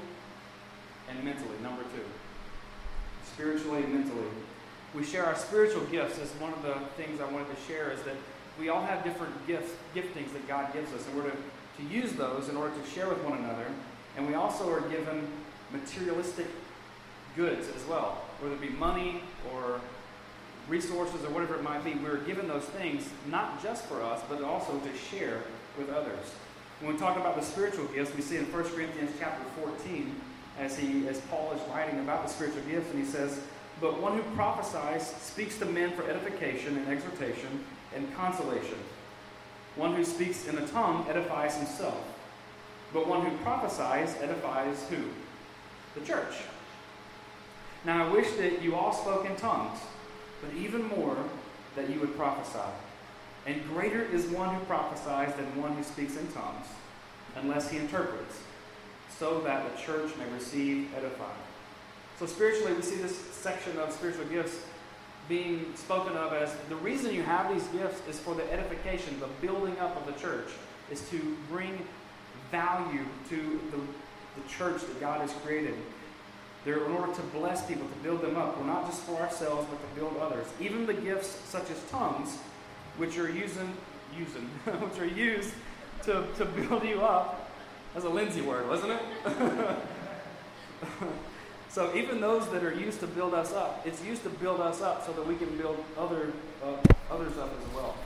and 1.09 1.23
mentally, 1.23 1.57
number 1.63 1.83
two. 1.83 2.05
Spiritually 3.25 3.83
and 3.83 3.95
mentally 3.95 4.29
we 4.95 5.03
share 5.03 5.27
our 5.27 5.35
spiritual 5.35 5.85
gifts 5.87 6.19
as 6.21 6.31
one 6.41 6.53
of 6.53 6.63
the 6.63 6.75
things 6.97 7.21
I 7.21 7.31
wanted 7.31 7.55
to 7.55 7.61
share 7.67 7.91
is 7.91 8.01
that 8.03 8.15
we 8.59 8.69
all 8.69 8.83
have 8.83 9.03
different 9.03 9.35
gifts, 9.47 9.73
giftings 9.95 10.33
that 10.33 10.47
God 10.47 10.73
gives 10.73 10.93
us, 10.93 11.05
and 11.09 11.17
we're 11.17 11.31
to, 11.31 11.37
to 11.79 11.83
use 11.91 12.13
those 12.13 12.49
in 12.49 12.57
order 12.57 12.73
to 12.75 12.91
share 12.91 13.09
with 13.09 13.19
one 13.25 13.39
another. 13.39 13.67
And 14.17 14.29
we 14.29 14.35
also 14.35 14.71
are 14.71 14.81
given 14.83 15.27
materialistic 15.73 16.47
goods 17.35 17.67
as 17.77 17.85
well, 17.89 18.23
whether 18.39 18.55
it 18.55 18.61
be 18.61 18.69
money 18.69 19.23
or 19.53 19.81
resources 20.69 21.25
or 21.25 21.31
whatever 21.31 21.55
it 21.57 21.63
might 21.63 21.85
be. 21.85 21.95
We're 21.95 22.19
given 22.19 22.49
those 22.49 22.65
things 22.65 23.09
not 23.31 23.63
just 23.63 23.85
for 23.85 24.03
us, 24.03 24.21
but 24.29 24.43
also 24.43 24.79
to 24.79 24.97
share 24.97 25.43
with 25.79 25.91
others. 25.91 26.33
When 26.81 26.93
we 26.93 26.99
talk 26.99 27.17
about 27.17 27.37
the 27.37 27.43
spiritual 27.43 27.87
gifts, 27.87 28.15
we 28.15 28.23
see 28.23 28.37
in 28.37 28.45
1 28.45 28.65
Corinthians 28.65 29.11
chapter 29.19 29.45
14, 29.61 30.15
as 30.59 30.77
he 30.79 31.07
as 31.09 31.21
Paul 31.23 31.53
is 31.53 31.61
writing 31.71 32.01
about 32.01 32.27
the 32.27 32.33
spiritual 32.33 32.63
gifts, 32.63 32.91
and 32.91 32.99
he 32.99 33.09
says, 33.09 33.41
but 33.81 34.01
one 34.01 34.17
who 34.17 34.23
prophesies 34.35 35.07
speaks 35.07 35.59
to 35.59 35.67
men 35.67 35.93
for 35.93 36.09
edification 36.09 36.77
and 36.79 36.89
exhortation 36.89 37.65
and 37.95 38.15
consolation. 38.15 38.79
One 39.77 39.95
who 39.95 40.05
speaks 40.05 40.47
in 40.47 40.57
a 40.57 40.67
tongue 40.69 41.07
edifies 41.09 41.57
himself. 41.57 41.99
But 42.93 43.09
one 43.09 43.27
who 43.27 43.37
prophesies 43.39 44.15
edifies 44.21 44.89
who? 44.89 45.03
The 45.99 46.07
church. 46.07 46.35
Now 47.85 48.07
I 48.07 48.13
wish 48.13 48.31
that 48.33 48.63
you 48.63 48.77
all 48.77 48.93
spoke 48.93 49.27
in 49.27 49.35
tongues, 49.37 49.79
but 50.45 50.57
even 50.57 50.87
more 50.89 51.17
that 51.77 51.91
you 51.91 52.01
would 52.01 52.17
prophesy. 52.17 52.59
And 53.47 53.67
greater 53.69 54.03
is 54.03 54.27
one 54.27 54.55
who 54.55 54.65
prophesies 54.65 55.35
than 55.35 55.61
one 55.61 55.75
who 55.75 55.83
speaks 55.83 56.17
in 56.17 56.27
tongues, 56.33 56.67
unless 57.37 57.71
he 57.71 57.79
interprets, 57.79 58.39
so 59.19 59.41
that 59.43 59.65
the 59.71 59.83
church 59.83 60.13
may 60.17 60.29
receive 60.33 60.89
edifying. 60.97 61.31
So, 62.19 62.27
spiritually, 62.27 62.73
we 62.73 62.83
see 62.83 62.97
this 62.97 63.17
section 63.17 63.77
of 63.79 63.93
spiritual 63.93 64.25
gifts 64.27 64.59
being 65.29 65.73
spoken 65.75 66.17
of 66.17 66.33
as 66.33 66.55
the 66.69 66.77
reason 66.77 67.15
you 67.15 67.23
have 67.23 67.53
these 67.53 67.67
gifts 67.69 68.01
is 68.09 68.19
for 68.19 68.35
the 68.35 68.51
edification, 68.53 69.19
the 69.21 69.47
building 69.47 69.77
up 69.79 69.97
of 69.97 70.07
the 70.07 70.21
church, 70.21 70.49
is 70.91 71.09
to 71.11 71.37
bring 71.51 71.79
value 72.51 73.05
to 73.29 73.61
the, 73.71 73.79
the 74.41 74.49
church 74.49 74.83
that 74.83 75.01
God 75.01 75.21
has 75.21 75.33
created. 75.45 75.75
They're 76.65 76.85
in 76.85 76.93
order 76.93 77.13
to 77.13 77.21
bless 77.37 77.67
people, 77.67 77.87
to 77.87 77.95
build 78.03 78.23
them 78.23 78.37
up. 78.37 78.59
We're 78.59 78.67
not 78.67 78.87
just 78.87 79.03
for 79.03 79.21
ourselves, 79.21 79.67
but 79.71 79.81
to 79.81 80.01
build 80.01 80.17
others. 80.19 80.47
Even 80.61 80.87
the 80.87 80.95
gifts 80.95 81.29
such 81.47 81.71
as 81.71 81.83
tongues, 81.91 82.39
which 82.97 83.19
are 83.19 83.31
using, 83.31 83.77
using, 84.17 84.43
which 84.81 84.99
are 84.99 85.07
used 85.07 85.53
to, 86.05 86.25
to 86.37 86.45
build 86.45 86.85
you 86.85 87.03
up. 87.03 87.51
That's 87.93 88.07
a 88.07 88.09
Lindsay 88.09 88.41
word, 88.41 88.69
wasn't 88.69 88.93
it? 88.93 89.01
So 91.75 91.93
even 91.97 92.21
those 92.21 92.49
that 92.51 92.63
are 92.63 92.73
used 92.73 93.01
to 93.01 93.09
build 93.09 93.35
us 93.35 93.53
up, 93.53 93.85
it's 93.85 94.01
used 94.05 94.23
to 94.23 94.29
build 94.29 94.61
us 94.61 94.81
up 94.81 95.05
so 95.05 95.13
that 95.13 95.27
we 95.27 95.35
can 95.35 95.59
build 95.59 95.85
other 95.99 96.33
uh, 96.63 96.77
others 97.11 97.37
up 97.37 97.51
as 97.51 97.75
well. 97.75 97.97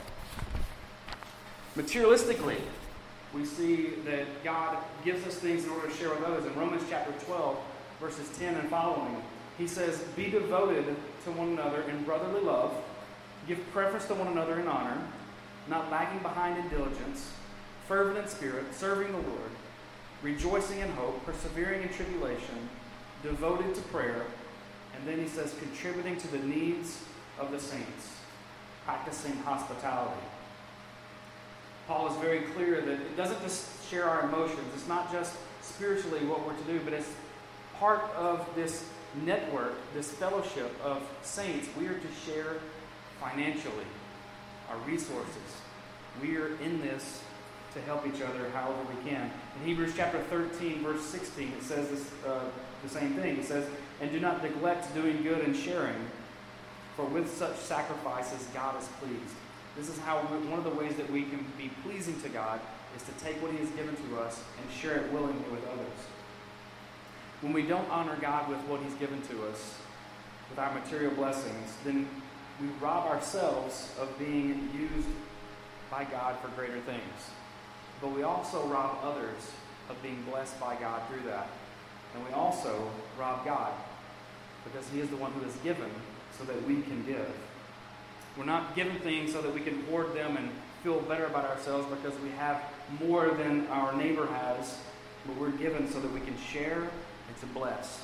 Materialistically, 1.77 2.57
we 3.31 3.45
see 3.45 3.91
that 4.05 4.25
God 4.43 4.79
gives 5.05 5.23
us 5.27 5.35
things 5.35 5.65
in 5.65 5.69
order 5.69 5.87
to 5.87 5.93
share 5.93 6.09
with 6.09 6.23
others. 6.23 6.47
In 6.47 6.55
Romans 6.55 6.81
chapter 6.89 7.13
12, 7.27 7.59
verses 7.99 8.29
10 8.37 8.55
and 8.55 8.69
following, 8.69 9.21
he 9.57 9.67
says, 9.67 9.99
Be 10.15 10.29
devoted 10.29 10.85
to 11.25 11.31
one 11.31 11.49
another 11.49 11.81
in 11.83 12.03
brotherly 12.03 12.41
love, 12.41 12.73
give 13.47 13.59
preference 13.71 14.05
to 14.05 14.15
one 14.15 14.27
another 14.27 14.59
in 14.59 14.67
honor, 14.67 14.97
not 15.67 15.91
lagging 15.91 16.19
behind 16.19 16.57
in 16.57 16.69
diligence, 16.69 17.31
fervent 17.87 18.17
in 18.17 18.27
spirit, 18.27 18.73
serving 18.73 19.11
the 19.11 19.17
Lord, 19.17 19.51
rejoicing 20.23 20.79
in 20.79 20.89
hope, 20.91 21.25
persevering 21.25 21.83
in 21.83 21.89
tribulation 21.89 22.69
devoted 23.23 23.75
to 23.75 23.81
prayer, 23.83 24.25
and 24.95 25.07
then 25.07 25.19
he 25.19 25.27
says, 25.27 25.53
contributing 25.59 26.17
to 26.17 26.27
the 26.29 26.39
needs 26.39 27.03
of 27.37 27.51
the 27.51 27.59
saints, 27.59 28.13
practicing 28.85 29.35
hospitality. 29.37 30.21
Paul 31.87 32.11
is 32.11 32.17
very 32.17 32.41
clear 32.53 32.81
that 32.81 32.93
it 32.93 33.17
doesn't 33.17 33.41
just 33.41 33.67
share 33.89 34.05
our 34.05 34.21
emotions, 34.21 34.67
it's 34.73 34.87
not 34.87 35.11
just 35.11 35.35
spiritually 35.61 36.25
what 36.25 36.45
we're 36.45 36.55
to 36.55 36.63
do, 36.63 36.79
but 36.83 36.93
it's 36.93 37.09
part 37.79 38.03
of 38.15 38.47
this 38.55 38.85
network, 39.25 39.73
this 39.93 40.11
fellowship 40.11 40.71
of 40.83 41.01
saints. 41.21 41.67
We 41.79 41.87
are 41.87 41.97
to 41.97 42.07
share 42.25 42.57
financially 43.19 43.85
our 44.69 44.77
resources. 44.79 45.35
We 46.21 46.37
are 46.37 46.55
in 46.61 46.81
this 46.81 47.21
to 47.73 47.81
help 47.81 48.05
each 48.07 48.21
other 48.21 48.49
however 48.49 48.79
we 48.89 49.09
can. 49.09 49.31
In 49.59 49.67
Hebrews 49.67 49.93
chapter 49.95 50.19
13, 50.23 50.83
verse 50.83 51.03
16, 51.03 51.53
it 51.57 51.63
says 51.63 51.89
this, 51.89 52.11
uh, 52.27 52.41
the 52.83 52.89
same 52.89 53.13
thing. 53.13 53.37
It 53.37 53.45
says, 53.45 53.67
And 54.01 54.11
do 54.11 54.19
not 54.19 54.43
neglect 54.43 54.93
doing 54.93 55.21
good 55.23 55.43
and 55.43 55.55
sharing, 55.55 55.95
for 56.95 57.05
with 57.05 57.35
such 57.35 57.55
sacrifices 57.57 58.47
God 58.53 58.81
is 58.81 58.87
pleased. 58.99 59.35
This 59.77 59.89
is 59.89 59.99
how 59.99 60.19
we, 60.31 60.47
one 60.47 60.59
of 60.59 60.65
the 60.65 60.71
ways 60.71 60.95
that 60.95 61.09
we 61.11 61.23
can 61.23 61.45
be 61.57 61.69
pleasing 61.83 62.19
to 62.21 62.29
God 62.29 62.59
is 62.95 63.03
to 63.03 63.11
take 63.23 63.41
what 63.41 63.51
He 63.51 63.57
has 63.57 63.69
given 63.71 63.95
to 63.95 64.19
us 64.19 64.43
and 64.61 64.71
share 64.71 64.97
it 64.97 65.11
willingly 65.11 65.49
with 65.51 65.65
others. 65.67 66.18
When 67.41 67.53
we 67.53 67.63
don't 67.63 67.89
honor 67.89 68.17
God 68.19 68.49
with 68.49 68.59
what 68.61 68.81
He's 68.81 68.93
given 68.95 69.21
to 69.23 69.47
us, 69.47 69.75
with 70.49 70.59
our 70.59 70.73
material 70.73 71.11
blessings, 71.13 71.73
then 71.85 72.07
we 72.61 72.67
rob 72.81 73.09
ourselves 73.09 73.93
of 73.99 74.17
being 74.19 74.69
used 74.73 75.07
by 75.89 76.03
God 76.05 76.37
for 76.39 76.49
greater 76.49 76.79
things 76.81 77.29
but 78.01 78.11
we 78.11 78.23
also 78.23 78.65
rob 78.67 78.99
others 79.03 79.51
of 79.89 80.01
being 80.01 80.23
blessed 80.29 80.59
by 80.59 80.75
God 80.75 81.01
through 81.09 81.29
that. 81.29 81.47
And 82.15 82.25
we 82.25 82.31
also 82.33 82.89
rob 83.17 83.45
God 83.45 83.73
because 84.63 84.87
He 84.89 84.99
is 84.99 85.09
the 85.09 85.17
one 85.17 85.31
who 85.33 85.41
has 85.41 85.55
given 85.57 85.89
so 86.37 86.43
that 86.45 86.61
we 86.67 86.81
can 86.81 87.03
give. 87.05 87.27
We're 88.37 88.45
not 88.45 88.75
given 88.75 88.97
things 88.99 89.33
so 89.33 89.41
that 89.41 89.53
we 89.53 89.59
can 89.61 89.83
hoard 89.85 90.13
them 90.13 90.37
and 90.37 90.49
feel 90.83 91.01
better 91.01 91.25
about 91.25 91.45
ourselves 91.45 91.87
because 91.93 92.17
we 92.21 92.29
have 92.31 92.63
more 93.01 93.29
than 93.31 93.67
our 93.67 93.93
neighbor 93.93 94.27
has, 94.27 94.77
but 95.25 95.35
we're 95.35 95.51
given 95.51 95.91
so 95.91 95.99
that 95.99 96.11
we 96.13 96.21
can 96.21 96.37
share 96.39 96.89
and 97.29 97.37
to 97.37 97.45
bless. 97.47 98.01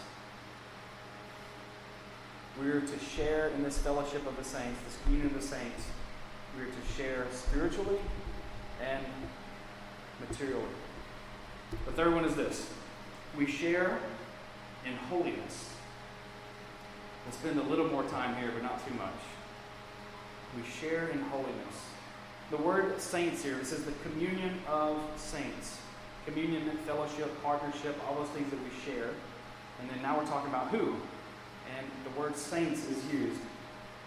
We 2.61 2.69
are 2.69 2.79
to 2.79 2.99
share 2.99 3.49
in 3.49 3.63
this 3.63 3.77
fellowship 3.77 4.25
of 4.25 4.37
the 4.37 4.43
saints, 4.43 4.79
this 4.85 4.97
communion 5.03 5.35
of 5.35 5.41
the 5.41 5.45
saints. 5.45 5.83
We 6.55 6.63
are 6.63 6.67
to 6.67 6.93
share 6.95 7.25
spiritually 7.33 7.97
and 8.81 9.05
materially. 10.29 10.63
The 11.85 11.91
third 11.91 12.13
one 12.13 12.23
is 12.23 12.35
this 12.35 12.69
we 13.37 13.45
share 13.45 13.99
in 14.85 14.95
holiness. 15.09 15.71
We'll 17.25 17.33
spend 17.33 17.59
a 17.59 17.63
little 17.63 17.87
more 17.87 18.03
time 18.03 18.35
here, 18.37 18.51
but 18.53 18.63
not 18.63 18.87
too 18.87 18.93
much. 18.93 19.09
We 20.55 20.63
share 20.69 21.09
in 21.09 21.19
holiness. 21.23 21.89
The 22.51 22.57
word 22.57 23.01
saints 23.01 23.43
here, 23.43 23.57
it 23.57 23.65
says 23.65 23.83
the 23.83 23.91
communion 24.03 24.59
of 24.67 25.01
saints. 25.17 25.79
Communion, 26.25 26.69
fellowship, 26.85 27.31
partnership, 27.43 27.95
all 28.07 28.15
those 28.15 28.29
things 28.29 28.49
that 28.49 28.59
we 28.59 28.69
share. 28.85 29.09
And 29.79 29.89
then 29.89 30.01
now 30.01 30.17
we're 30.17 30.25
talking 30.25 30.49
about 30.49 30.69
who? 30.69 30.95
And 31.77 31.87
the 32.03 32.19
word 32.19 32.35
saints 32.35 32.87
is 32.87 33.13
used. 33.13 33.39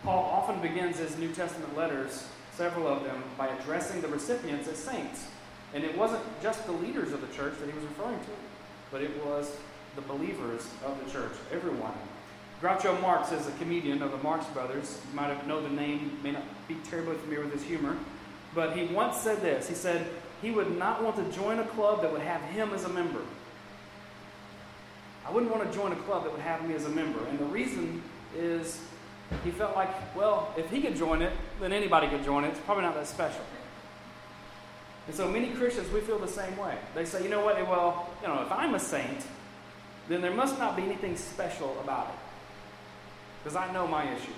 Paul 0.03 0.25
often 0.25 0.61
begins 0.61 0.99
his 0.99 1.17
New 1.19 1.33
Testament 1.33 1.77
letters, 1.77 2.27
several 2.55 2.87
of 2.87 3.05
them, 3.05 3.23
by 3.37 3.49
addressing 3.49 4.01
the 4.01 4.09
recipients 4.09 4.69
as 4.69 4.77
saints. 4.77 5.27
And 5.75 5.85
it 5.85 5.97
wasn't 5.97 6.23
just 6.43 6.65
the 6.67 6.73
leaders 6.73 7.13
of 7.13 7.21
the 7.21 7.35
church 7.37 7.55
that 7.61 7.69
he 7.69 7.75
was 7.75 7.85
referring 7.85 8.19
to, 8.21 8.31
but 8.91 9.03
it 9.03 9.25
was 9.25 9.57
the 9.97 10.03
believers 10.03 10.67
of 10.85 10.99
the 11.05 11.11
church, 11.11 11.33
everyone. 11.53 11.93
Groucho 12.63 13.01
Marx 13.01 13.31
is 13.33 13.47
a 13.47 13.53
comedian 13.53 14.03
of 14.03 14.11
the 14.11 14.19
Marx 14.19 14.47
Brothers. 14.47 15.01
You 15.11 15.17
might 15.17 15.47
know 15.47 15.63
the 15.63 15.69
name, 15.69 16.19
may 16.23 16.33
not 16.33 16.43
be 16.67 16.77
terribly 16.89 17.17
familiar 17.17 17.45
with 17.45 17.53
his 17.53 17.63
humor. 17.63 17.97
But 18.55 18.77
he 18.77 18.87
once 18.87 19.19
said 19.19 19.41
this. 19.43 19.69
He 19.69 19.75
said 19.75 20.09
he 20.41 20.51
would 20.51 20.79
not 20.79 21.03
want 21.03 21.17
to 21.17 21.37
join 21.37 21.59
a 21.59 21.67
club 21.67 22.03
that 22.03 22.13
would 22.13 22.21
have 22.21 22.41
him 22.43 22.73
as 22.73 22.85
a 22.85 22.89
member. 22.89 23.21
I 25.27 25.31
wouldn't 25.31 25.53
want 25.53 25.71
to 25.71 25.77
join 25.77 25.93
a 25.93 25.97
club 25.97 26.25
that 26.25 26.33
would 26.33 26.41
have 26.41 26.67
me 26.67 26.75
as 26.75 26.85
a 26.87 26.89
member. 26.89 27.25
And 27.27 27.39
the 27.39 27.45
reason 27.45 28.03
is 28.37 28.81
he 29.45 29.51
felt 29.51 29.77
like, 29.77 29.91
well, 30.17 30.55
if 30.57 30.71
he 30.71 30.81
could 30.81 30.97
join 30.97 31.23
it, 31.23 31.33
then 31.61 31.73
anybody 31.73 32.09
could 32.09 32.25
join 32.25 32.45
it. 32.45 32.49
It's 32.49 32.61
probably 32.61 32.85
not 32.85 32.95
that 32.95 33.07
special. 33.07 33.43
And 35.07 35.17
so 35.17 35.29
many 35.29 35.49
Christians, 35.51 35.91
we 35.91 36.01
feel 36.01 36.19
the 36.19 36.29
same 36.29 36.57
way. 36.57 36.77
They 36.95 37.05
say, 37.05 37.23
you 37.23 37.29
know 37.29 37.45
what, 37.45 37.57
well, 37.67 38.11
you 38.23 38.29
know, 38.29 38.43
if 38.43 38.53
I'm 38.53 38.75
a 38.75 38.79
saint, 38.79 39.27
then 40.09 40.23
there 40.23 40.33
must 40.33 40.59
not 40.59 40.77
be 40.77 40.83
anything 40.83 41.17
special 41.17 41.79
about 41.81 42.09
it. 42.09 42.19
Because 43.43 43.57
I 43.57 43.73
know 43.73 43.87
my 43.87 44.05
issues. 44.11 44.35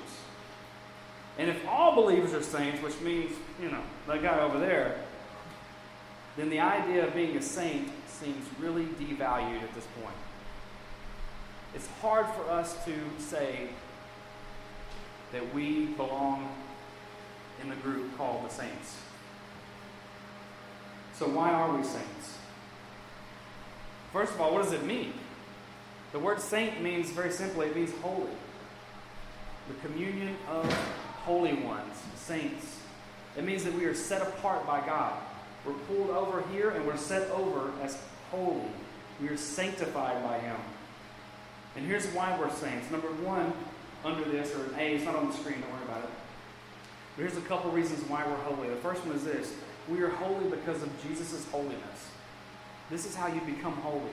And 1.38 1.48
if 1.48 1.66
all 1.66 1.94
believers 1.94 2.34
are 2.34 2.42
saints, 2.42 2.82
which 2.82 3.00
means, 3.00 3.32
you 3.62 3.70
know, 3.70 3.82
that 4.06 4.22
guy 4.22 4.40
over 4.40 4.58
there, 4.58 5.02
then 6.36 6.50
the 6.50 6.60
idea 6.60 7.06
of 7.06 7.14
being 7.14 7.36
a 7.36 7.42
saint 7.42 7.88
seems 8.06 8.44
really 8.58 8.84
devalued 8.84 9.62
at 9.62 9.74
this 9.74 9.86
point. 10.02 10.16
It's 11.74 11.88
hard 12.00 12.26
for 12.34 12.50
us 12.50 12.84
to 12.84 12.94
say 13.18 13.68
that 15.32 15.54
we 15.54 15.86
belong 15.86 16.52
in 17.62 17.68
the 17.68 17.76
group 17.76 18.16
called 18.16 18.48
the 18.48 18.52
saints. 18.52 18.98
So, 21.14 21.28
why 21.28 21.50
are 21.50 21.76
we 21.76 21.82
saints? 21.84 22.38
First 24.12 24.32
of 24.32 24.40
all, 24.40 24.54
what 24.54 24.64
does 24.64 24.72
it 24.72 24.84
mean? 24.84 25.12
The 26.12 26.18
word 26.18 26.40
saint 26.40 26.82
means, 26.82 27.10
very 27.10 27.30
simply, 27.30 27.68
it 27.68 27.76
means 27.76 27.92
holy. 28.02 28.32
The 29.68 29.86
communion 29.86 30.36
of 30.48 30.72
holy 31.24 31.54
ones, 31.54 31.94
saints. 32.16 32.78
It 33.36 33.44
means 33.44 33.62
that 33.64 33.74
we 33.74 33.84
are 33.84 33.94
set 33.94 34.22
apart 34.22 34.66
by 34.66 34.84
God. 34.84 35.12
We're 35.64 35.72
pulled 35.72 36.10
over 36.10 36.42
here 36.52 36.70
and 36.70 36.86
we're 36.86 36.96
set 36.96 37.30
over 37.30 37.70
as 37.82 37.98
holy. 38.30 38.62
We 39.20 39.28
are 39.28 39.36
sanctified 39.36 40.22
by 40.22 40.38
Him. 40.38 40.56
And 41.76 41.86
here's 41.86 42.06
why 42.08 42.36
we're 42.38 42.50
saints. 42.50 42.90
Number 42.90 43.08
one, 43.08 43.52
under 44.04 44.24
this, 44.24 44.54
or 44.54 44.74
A, 44.76 44.94
it's 44.94 45.04
not 45.04 45.16
on 45.16 45.28
the 45.28 45.34
screen, 45.34 45.60
don't 45.60 45.70
worry 45.72 45.84
about 45.84 46.04
it. 46.04 46.10
But 47.16 47.22
here's 47.22 47.36
a 47.36 47.42
couple 47.42 47.70
reasons 47.70 48.08
why 48.08 48.26
we're 48.26 48.36
holy. 48.36 48.68
The 48.68 48.76
first 48.76 49.04
one 49.04 49.16
is 49.16 49.24
this 49.24 49.54
we 49.88 50.00
are 50.02 50.08
holy 50.08 50.48
because 50.48 50.82
of 50.82 50.90
Jesus' 51.02 51.46
holiness. 51.50 52.10
This 52.90 53.06
is 53.06 53.14
how 53.14 53.28
you 53.28 53.40
become 53.42 53.74
holy. 53.74 54.10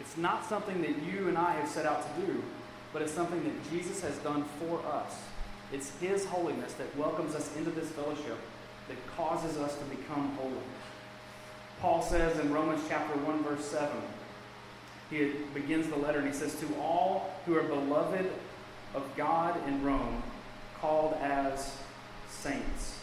It's 0.00 0.16
not 0.16 0.48
something 0.48 0.82
that 0.82 1.02
you 1.02 1.28
and 1.28 1.38
I 1.38 1.52
have 1.52 1.68
set 1.68 1.86
out 1.86 2.02
to 2.16 2.26
do, 2.26 2.42
but 2.92 3.02
it's 3.02 3.12
something 3.12 3.42
that 3.44 3.70
Jesus 3.70 4.00
has 4.02 4.16
done 4.18 4.44
for 4.60 4.80
us. 4.86 5.20
It's 5.72 5.90
His 6.00 6.24
holiness 6.26 6.72
that 6.74 6.94
welcomes 6.96 7.34
us 7.34 7.54
into 7.56 7.70
this 7.70 7.88
fellowship 7.90 8.38
that 8.88 8.96
causes 9.16 9.56
us 9.58 9.76
to 9.76 9.84
become 9.84 10.30
holy. 10.36 10.54
Paul 11.80 12.02
says 12.02 12.38
in 12.38 12.52
Romans 12.52 12.82
chapter 12.88 13.18
1, 13.18 13.42
verse 13.42 13.64
7, 13.64 13.90
he 15.10 15.32
begins 15.52 15.88
the 15.88 15.96
letter 15.96 16.18
and 16.18 16.28
he 16.28 16.34
says, 16.34 16.54
To 16.56 16.66
all 16.80 17.34
who 17.46 17.56
are 17.56 17.62
beloved 17.62 18.30
of 18.94 19.16
God 19.16 19.56
in 19.68 19.82
Rome, 19.82 20.22
called 20.80 21.14
as 21.20 21.76
saints. 22.28 22.98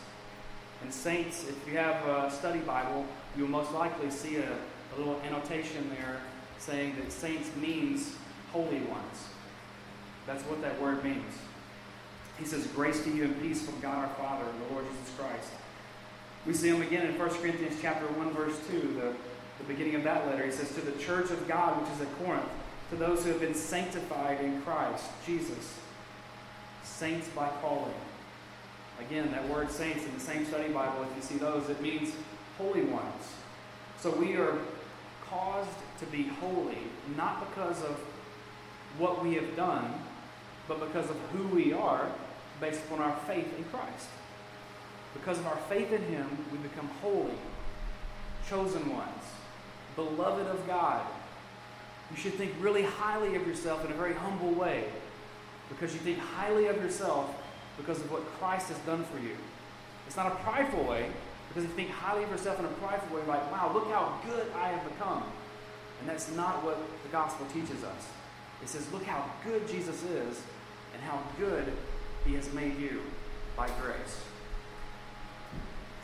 And 0.82 0.92
saints, 0.92 1.48
if 1.48 1.68
you 1.68 1.78
have 1.78 2.08
a 2.08 2.32
study 2.32 2.60
Bible, 2.60 3.06
you'll 3.38 3.48
most 3.48 3.72
likely 3.72 4.10
see 4.10 4.38
a, 4.38 4.52
a 4.52 4.96
little 4.98 5.20
annotation 5.26 5.90
there 5.90 6.22
saying 6.58 6.96
that 6.98 7.12
saints 7.12 7.50
means 7.56 8.16
holy 8.52 8.80
ones. 8.82 9.30
That's 10.28 10.44
what 10.44 10.62
that 10.62 10.80
word 10.82 11.04
means. 11.04 11.34
He 12.38 12.46
says, 12.46 12.66
Grace 12.68 13.04
to 13.04 13.12
you 13.12 13.26
and 13.26 13.42
peace 13.42 13.64
from 13.64 13.80
God 13.80 13.98
our 13.98 14.16
Father 14.16 14.46
and 14.50 14.62
the 14.62 14.74
Lord 14.74 14.86
Jesus 14.92 15.16
Christ. 15.18 15.50
We 16.46 16.54
see 16.54 16.70
him 16.70 16.82
again 16.82 17.06
in 17.06 17.18
1 17.18 17.30
Corinthians 17.30 17.78
chapter 17.82 18.08
1, 18.08 18.32
verse 18.32 18.58
2, 18.70 18.80
the, 18.80 19.14
the 19.60 19.64
beginning 19.68 19.96
of 19.96 20.04
that 20.04 20.26
letter. 20.26 20.46
He 20.46 20.52
says, 20.52 20.74
To 20.74 20.82
the 20.82 20.98
church 21.00 21.30
of 21.30 21.48
God 21.48 21.80
which 21.82 21.92
is 21.92 22.02
at 22.02 22.26
Corinth, 22.26 22.50
to 22.90 22.96
those 22.96 23.24
who 23.24 23.30
have 23.30 23.40
been 23.40 23.54
sanctified 23.54 24.42
in 24.42 24.62
Christ, 24.64 25.06
Jesus, 25.26 25.78
saints 26.84 27.28
by 27.30 27.50
calling. 27.62 27.94
Again, 29.00 29.32
that 29.32 29.48
word 29.50 29.72
saints 29.72 30.04
in 30.06 30.14
the 30.14 30.20
same 30.20 30.46
study 30.46 30.72
Bible, 30.72 31.04
if 31.04 31.16
you 31.16 31.22
see 31.22 31.38
those, 31.38 31.70
it 31.70 31.82
means 31.82 32.14
holy 32.58 32.84
ones. 32.84 33.24
So 34.00 34.12
we 34.12 34.36
are 34.36 34.58
caused 35.30 35.70
to 36.00 36.06
be 36.08 36.24
holy, 36.24 36.78
not 37.16 37.50
because 37.50 37.84
of 37.84 38.00
what 38.98 39.24
we 39.24 39.36
have 39.36 39.56
done, 39.56 39.94
but 40.68 40.80
because 40.80 41.10
of 41.10 41.18
who 41.32 41.48
we 41.56 41.72
are 41.72 42.12
based 42.60 42.84
upon 42.86 43.00
our 43.00 43.16
faith 43.28 43.58
in 43.58 43.64
Christ. 43.66 44.08
Because 45.14 45.38
of 45.40 45.48
our 45.48 45.58
faith 45.70 45.92
in 45.92 46.02
Him, 46.04 46.28
we 46.52 46.58
become 46.60 46.90
holy, 47.02 47.34
chosen 48.48 48.90
ones, 48.90 49.24
beloved 49.96 50.48
of 50.48 50.66
God. 50.68 51.06
You 52.12 52.18
should 52.18 52.34
think 52.34 52.54
really 52.60 52.84
highly 52.84 53.36
of 53.36 53.48
yourself 53.48 53.86
in 53.86 53.92
a 53.92 53.96
very 53.96 54.14
humble 54.14 54.52
way 54.52 54.86
because 55.70 55.94
you 55.94 56.00
think 56.00 56.18
highly 56.20 56.68
of 56.68 56.76
yourself 56.78 57.34
because 57.78 58.00
of 58.00 58.12
what 58.12 58.26
Christ 58.38 58.68
has 58.68 58.78
done 58.80 59.04
for 59.06 59.20
you. 59.20 59.36
It's 60.08 60.18
not 60.18 60.28
a 60.28 60.36
prideful 60.36 60.84
way 60.84 61.10
because 61.48 61.64
you 61.64 61.70
think 61.70 61.90
highly 61.90 62.24
of 62.24 62.30
yourself 62.30 62.60
in 62.60 62.66
a 62.66 62.70
prideful 62.70 63.18
way, 63.18 63.24
like, 63.28 63.52
wow, 63.52 63.72
look 63.74 63.90
how 63.90 64.20
good 64.26 64.48
I 64.56 64.70
have 64.70 64.84
become. 64.90 65.24
And 66.00 66.10
that's 66.10 66.32
not 66.36 66.64
what 66.64 66.78
the 67.04 67.10
gospel 67.10 67.46
teaches 67.54 67.84
us. 67.84 68.08
It 68.62 68.70
says, 68.70 68.92
look 68.92 69.04
how 69.04 69.26
good 69.46 69.68
Jesus 69.68 70.04
is 70.04 70.42
and 70.94 71.02
how 71.04 71.22
good 71.40 71.72
he 72.26 72.34
has 72.36 72.52
made 72.54 72.78
you 72.80 73.02
by 73.56 73.68
grace. 73.82 74.22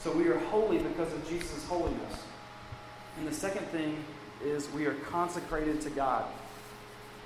So 0.07 0.13
we 0.13 0.29
are 0.29 0.39
holy 0.39 0.77
because 0.77 1.11
of 1.11 1.27
Jesus' 1.27 1.65
holiness. 1.65 2.23
And 3.17 3.27
the 3.27 3.33
second 3.33 3.65
thing 3.75 4.05
is 4.41 4.71
we 4.71 4.85
are 4.85 4.93
consecrated 5.11 5.81
to 5.81 5.89
God. 5.89 6.23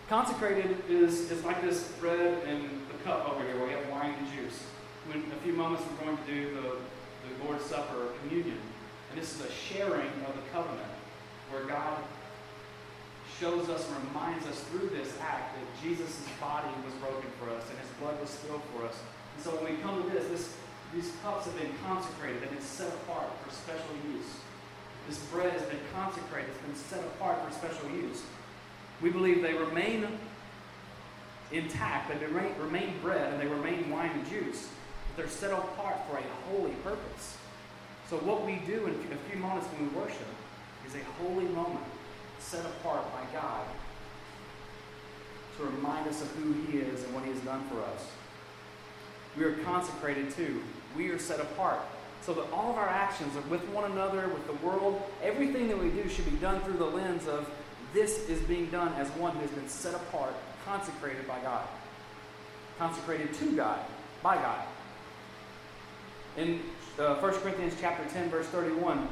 Consecrated 0.10 0.76
is, 0.90 1.30
is 1.30 1.46
like 1.46 1.62
this 1.62 1.90
bread 2.00 2.44
and 2.48 2.64
the 2.88 3.04
cup 3.04 3.30
over 3.30 3.46
here 3.46 3.56
where 3.58 3.68
we 3.68 3.74
have 3.74 3.88
wine 3.90 4.16
and 4.18 4.28
juice. 4.34 4.64
In 5.14 5.22
a 5.32 5.44
few 5.44 5.54
moments 5.54 5.84
we're 5.92 6.06
going 6.08 6.18
to 6.18 6.26
do 6.26 6.56
the, 6.56 6.62
the 6.62 7.46
Lord's 7.46 7.64
Supper 7.66 8.02
or 8.02 8.14
communion. 8.24 8.58
And 9.12 9.22
this 9.22 9.36
is 9.36 9.46
a 9.46 9.52
sharing 9.52 10.10
of 10.26 10.34
the 10.34 10.50
covenant 10.52 10.82
where 11.52 11.66
God 11.66 12.02
shows 13.40 13.70
us 13.70 13.88
and 13.88 14.08
reminds 14.08 14.48
us 14.48 14.60
through 14.72 14.90
this 14.90 15.14
act 15.22 15.54
that 15.54 15.84
Jesus' 15.84 16.20
body 16.40 16.74
was 16.84 16.96
broken 16.96 17.30
for 17.40 17.52
us 17.52 17.62
and 17.70 17.78
his 17.78 17.90
blood 18.00 18.20
was 18.20 18.32
spilled 18.32 18.64
for 18.74 18.88
us. 18.88 18.98
And 19.36 19.46
so 19.46 19.52
when 19.52 19.76
we 19.76 19.82
come 19.84 20.02
to 20.02 20.10
this, 20.10 20.26
this 20.30 20.56
these 20.94 21.12
cups 21.24 21.46
have 21.46 21.58
been 21.58 21.72
consecrated, 21.86 22.42
they've 22.42 22.52
been 22.52 22.62
set 22.62 22.88
apart 22.90 23.28
for 23.44 23.54
special 23.54 23.96
use. 24.14 24.28
This 25.08 25.20
bread 25.26 25.54
has 25.54 25.64
been 25.64 25.80
consecrated, 25.94 26.50
it's 26.50 26.66
been 26.66 26.76
set 26.76 27.00
apart 27.16 27.38
for 27.46 27.52
special 27.54 27.90
use. 27.90 28.24
We 29.02 29.10
believe 29.10 29.42
they 29.42 29.54
remain 29.54 30.08
intact, 31.52 32.12
they 32.20 32.26
remain, 32.26 32.94
bread, 33.02 33.34
and 33.34 33.42
they 33.42 33.48
remain 33.48 33.90
wine 33.90 34.12
and 34.12 34.30
juice, 34.30 34.70
but 35.08 35.18
they're 35.18 35.32
set 35.32 35.52
apart 35.52 35.98
for 36.10 36.18
a 36.18 36.24
holy 36.50 36.72
purpose. 36.84 37.38
So 38.10 38.18
what 38.18 38.46
we 38.46 38.56
do 38.68 38.86
in 38.86 38.94
a 38.94 39.30
few 39.30 39.40
moments 39.40 39.68
when 39.68 39.90
we 39.90 39.96
worship 40.00 40.28
is 40.86 40.96
a 40.96 41.24
holy 41.24 41.46
moment 41.46 41.86
set 42.40 42.66
apart 42.66 43.04
by 43.14 43.24
God 43.34 43.66
to 45.58 45.64
remind 45.64 46.08
us 46.08 46.22
of 46.22 46.28
who 46.32 46.54
He 46.66 46.80
is 46.80 47.04
and 47.04 47.14
what 47.14 47.24
He 47.24 47.32
has 47.32 47.40
done 47.42 47.64
for 47.70 47.82
us. 47.82 48.08
We 49.38 49.46
are 49.46 49.54
consecrated 49.64 50.32
too. 50.32 50.62
We 50.96 51.10
are 51.10 51.20
set 51.20 51.40
apart. 51.40 51.80
So 52.22 52.34
that 52.34 52.52
all 52.52 52.70
of 52.72 52.78
our 52.78 52.88
actions 52.88 53.36
are 53.36 53.42
with 53.50 53.68
one 53.70 53.92
another, 53.92 54.28
with 54.28 54.46
the 54.46 54.66
world, 54.66 55.02
everything 55.24 55.68
that 55.70 55.78
we 55.78 55.90
do 55.90 56.08
should 56.08 56.30
be 56.30 56.38
done 56.38 56.62
through 56.62 56.78
the 56.78 56.86
lens 56.86 57.28
of 57.28 57.50
this 57.94 58.30
is 58.30 58.40
being 58.42 58.68
done 58.68 58.94
as 58.94 59.10
one 59.12 59.34
who 59.34 59.42
has 59.42 59.50
been 59.52 59.68
set 59.68 59.96
apart, 59.96 60.34
consecrated 60.66 61.28
by 61.28 61.40
God. 61.42 61.68
consecrated 62.78 63.34
to 63.36 63.56
God, 63.56 63.80
by 64.24 64.36
God. 64.36 64.64
In 66.38 66.62
uh, 66.98 67.16
1 67.16 67.34
Corinthians 67.42 67.76
chapter 67.80 68.04
10, 68.12 68.30
verse 68.30 68.48
31, 68.48 69.08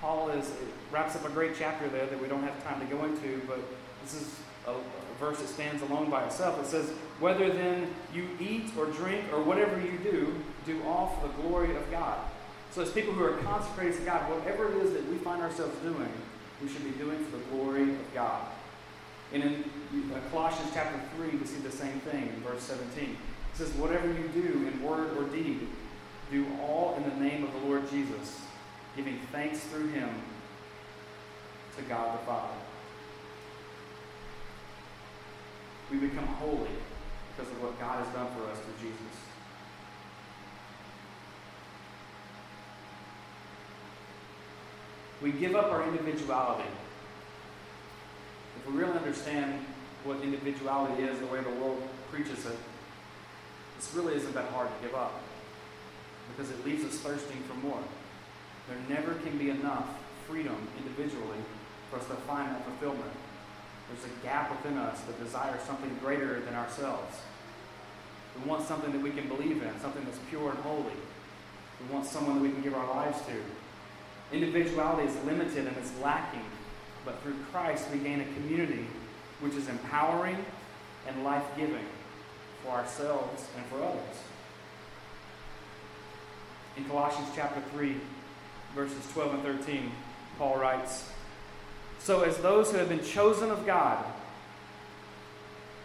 Paul 0.00 0.30
is 0.30 0.50
wraps 0.92 1.16
up 1.16 1.26
a 1.26 1.30
great 1.30 1.52
chapter 1.58 1.88
there 1.88 2.06
that 2.06 2.20
we 2.22 2.28
don't 2.28 2.42
have 2.42 2.62
time 2.64 2.80
to 2.80 2.86
go 2.86 3.04
into, 3.04 3.40
but 3.46 3.58
this 4.02 4.14
is 4.14 4.34
a, 4.66 4.70
a 4.70 5.07
verse 5.18 5.38
that 5.38 5.48
stands 5.48 5.82
alone 5.82 6.10
by 6.10 6.24
itself. 6.24 6.60
It 6.60 6.66
says, 6.66 6.90
Whether 7.20 7.52
then 7.52 7.92
you 8.14 8.28
eat 8.40 8.70
or 8.78 8.86
drink 8.86 9.24
or 9.32 9.42
whatever 9.42 9.80
you 9.80 9.98
do, 9.98 10.34
do 10.64 10.82
all 10.84 11.18
for 11.20 11.28
the 11.28 11.48
glory 11.48 11.76
of 11.76 11.90
God. 11.90 12.18
So, 12.70 12.82
as 12.82 12.90
people 12.90 13.12
who 13.12 13.24
are 13.24 13.38
consecrated 13.38 13.96
to 13.98 14.02
God, 14.02 14.30
whatever 14.30 14.70
it 14.70 14.76
is 14.84 14.92
that 14.92 15.08
we 15.08 15.16
find 15.18 15.42
ourselves 15.42 15.76
doing, 15.80 16.12
we 16.62 16.68
should 16.68 16.84
be 16.84 16.90
doing 17.02 17.24
for 17.24 17.36
the 17.36 17.44
glory 17.44 17.90
of 17.90 18.14
God. 18.14 18.42
And 19.32 19.42
in 19.42 19.64
uh, 20.12 20.20
Colossians 20.30 20.70
chapter 20.72 20.98
3, 21.16 21.38
we 21.38 21.46
see 21.46 21.60
the 21.60 21.70
same 21.70 22.00
thing 22.00 22.28
in 22.28 22.40
verse 22.42 22.62
17. 22.62 23.04
It 23.04 23.16
says, 23.54 23.70
Whatever 23.74 24.08
you 24.08 24.28
do 24.28 24.68
in 24.68 24.82
word 24.82 25.16
or 25.16 25.24
deed, 25.24 25.66
do 26.30 26.46
all 26.62 26.94
in 26.96 27.08
the 27.08 27.24
name 27.24 27.44
of 27.44 27.52
the 27.52 27.68
Lord 27.68 27.90
Jesus, 27.90 28.40
giving 28.96 29.18
thanks 29.32 29.60
through 29.60 29.88
him 29.88 30.10
to 31.76 31.82
God 31.84 32.20
the 32.20 32.26
Father. 32.26 32.54
We 35.90 35.98
become 35.98 36.26
holy 36.26 36.70
because 37.36 37.50
of 37.50 37.62
what 37.62 37.78
God 37.80 38.04
has 38.04 38.12
done 38.14 38.26
for 38.36 38.44
us 38.50 38.58
through 38.58 38.88
Jesus. 38.88 39.16
We 45.22 45.32
give 45.32 45.56
up 45.56 45.72
our 45.72 45.82
individuality. 45.88 46.68
If 48.58 48.70
we 48.70 48.78
really 48.78 48.96
understand 48.96 49.64
what 50.04 50.20
individuality 50.22 51.02
is, 51.02 51.18
the 51.18 51.26
way 51.26 51.40
the 51.40 51.50
world 51.50 51.82
preaches 52.12 52.46
it, 52.46 52.58
this 53.76 53.94
really 53.94 54.14
isn't 54.14 54.34
that 54.34 54.50
hard 54.50 54.68
to 54.68 54.86
give 54.86 54.94
up 54.94 55.20
because 56.36 56.50
it 56.50 56.64
leaves 56.64 56.84
us 56.84 56.98
thirsting 57.00 57.38
for 57.48 57.54
more. 57.66 57.80
There 58.68 58.96
never 58.96 59.14
can 59.20 59.38
be 59.38 59.50
enough 59.50 59.88
freedom 60.26 60.56
individually 60.76 61.38
for 61.90 61.98
us 61.98 62.06
to 62.06 62.14
find 62.14 62.50
that 62.50 62.64
fulfillment. 62.64 63.10
There's 63.88 64.04
a 64.04 64.26
gap 64.26 64.50
within 64.50 64.78
us 64.78 65.00
that 65.02 65.22
desires 65.22 65.60
something 65.62 65.96
greater 66.02 66.40
than 66.40 66.54
ourselves. 66.54 67.16
We 68.36 68.48
want 68.48 68.66
something 68.66 68.92
that 68.92 69.00
we 69.00 69.10
can 69.10 69.28
believe 69.28 69.62
in, 69.62 69.80
something 69.80 70.04
that's 70.04 70.18
pure 70.28 70.50
and 70.50 70.58
holy. 70.60 70.92
We 71.80 71.94
want 71.94 72.06
someone 72.06 72.36
that 72.36 72.42
we 72.42 72.50
can 72.50 72.62
give 72.62 72.74
our 72.74 72.86
lives 72.94 73.18
to. 73.26 74.36
Individuality 74.36 75.08
is 75.08 75.24
limited 75.24 75.66
and 75.66 75.76
it's 75.76 75.92
lacking, 76.02 76.44
but 77.04 77.20
through 77.22 77.36
Christ 77.50 77.86
we 77.92 77.98
gain 77.98 78.20
a 78.20 78.24
community 78.34 78.86
which 79.40 79.54
is 79.54 79.68
empowering 79.68 80.44
and 81.06 81.24
life 81.24 81.44
giving 81.56 81.86
for 82.62 82.72
ourselves 82.72 83.46
and 83.56 83.64
for 83.66 83.82
others. 83.82 84.16
In 86.76 86.84
Colossians 86.84 87.28
chapter 87.34 87.60
3, 87.72 87.96
verses 88.74 89.12
12 89.12 89.34
and 89.34 89.42
13, 89.42 89.90
Paul 90.36 90.58
writes 90.58 91.10
So, 92.00 92.22
as 92.22 92.36
those 92.38 92.70
who 92.70 92.78
have 92.78 92.88
been 92.88 93.04
chosen 93.04 93.50
of 93.50 93.66
God, 93.66 94.04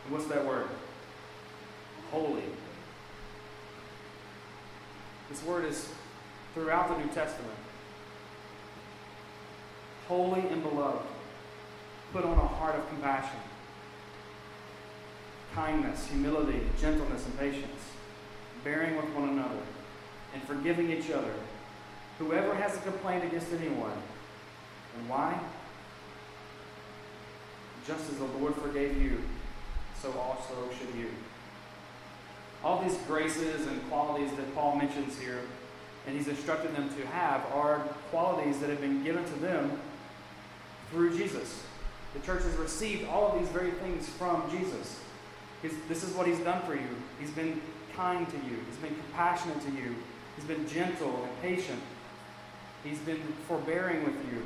what's 0.09 0.25
that 0.25 0.45
word? 0.45 0.67
Holy. 2.11 2.43
This 5.29 5.43
word 5.43 5.65
is 5.65 5.89
throughout 6.53 6.89
the 6.89 7.03
New 7.03 7.11
Testament 7.11 7.57
holy 10.07 10.41
and 10.41 10.61
beloved, 10.61 11.05
put 12.11 12.23
on 12.23 12.37
a 12.37 12.47
heart 12.47 12.75
of 12.75 12.87
compassion, 12.89 13.39
kindness, 15.53 16.07
humility, 16.07 16.61
gentleness, 16.79 17.25
and 17.25 17.39
patience, 17.39 17.81
bearing 18.63 18.95
with 18.95 19.09
one 19.15 19.29
another, 19.29 19.61
and 20.33 20.43
forgiving 20.43 20.91
each 20.91 21.09
other. 21.09 21.33
Whoever 22.19 22.53
has 22.55 22.75
a 22.75 22.81
complaint 22.81 23.23
against 23.23 23.51
anyone, 23.53 23.97
and 24.97 25.09
why? 25.09 25.39
Just 27.87 28.09
as 28.09 28.17
the 28.17 28.25
Lord 28.25 28.55
forgave 28.55 29.01
you, 29.01 29.21
so 30.01 30.11
also 30.19 30.69
should 30.77 30.95
you. 30.95 31.09
All 32.63 32.81
these 32.81 32.97
graces 33.07 33.67
and 33.67 33.89
qualities 33.89 34.31
that 34.31 34.55
Paul 34.55 34.77
mentions 34.77 35.19
here, 35.19 35.41
and 36.07 36.15
he's 36.15 36.27
instructed 36.27 36.75
them 36.75 36.89
to 36.95 37.07
have, 37.07 37.45
are 37.53 37.79
qualities 38.09 38.59
that 38.59 38.69
have 38.69 38.79
been 38.79 39.03
given 39.03 39.23
to 39.25 39.39
them 39.39 39.79
through 40.91 41.17
Jesus. 41.17 41.63
The 42.13 42.19
church 42.19 42.43
has 42.43 42.55
received 42.55 43.07
all 43.09 43.31
of 43.31 43.39
these 43.39 43.49
very 43.49 43.71
things 43.71 44.07
from 44.07 44.49
Jesus. 44.51 44.99
His, 45.61 45.73
this 45.89 46.03
is 46.03 46.13
what 46.13 46.27
he's 46.27 46.39
done 46.39 46.61
for 46.63 46.75
you. 46.75 46.87
He's 47.19 47.31
been 47.31 47.61
kind 47.95 48.27
to 48.29 48.37
you, 48.37 48.57
he's 48.69 48.77
been 48.77 48.95
compassionate 48.95 49.61
to 49.61 49.71
you, 49.71 49.95
he's 50.35 50.45
been 50.45 50.67
gentle 50.67 51.23
and 51.23 51.41
patient, 51.41 51.81
he's 52.83 52.99
been 52.99 53.21
forbearing 53.47 54.03
with 54.03 54.15
you, 54.31 54.41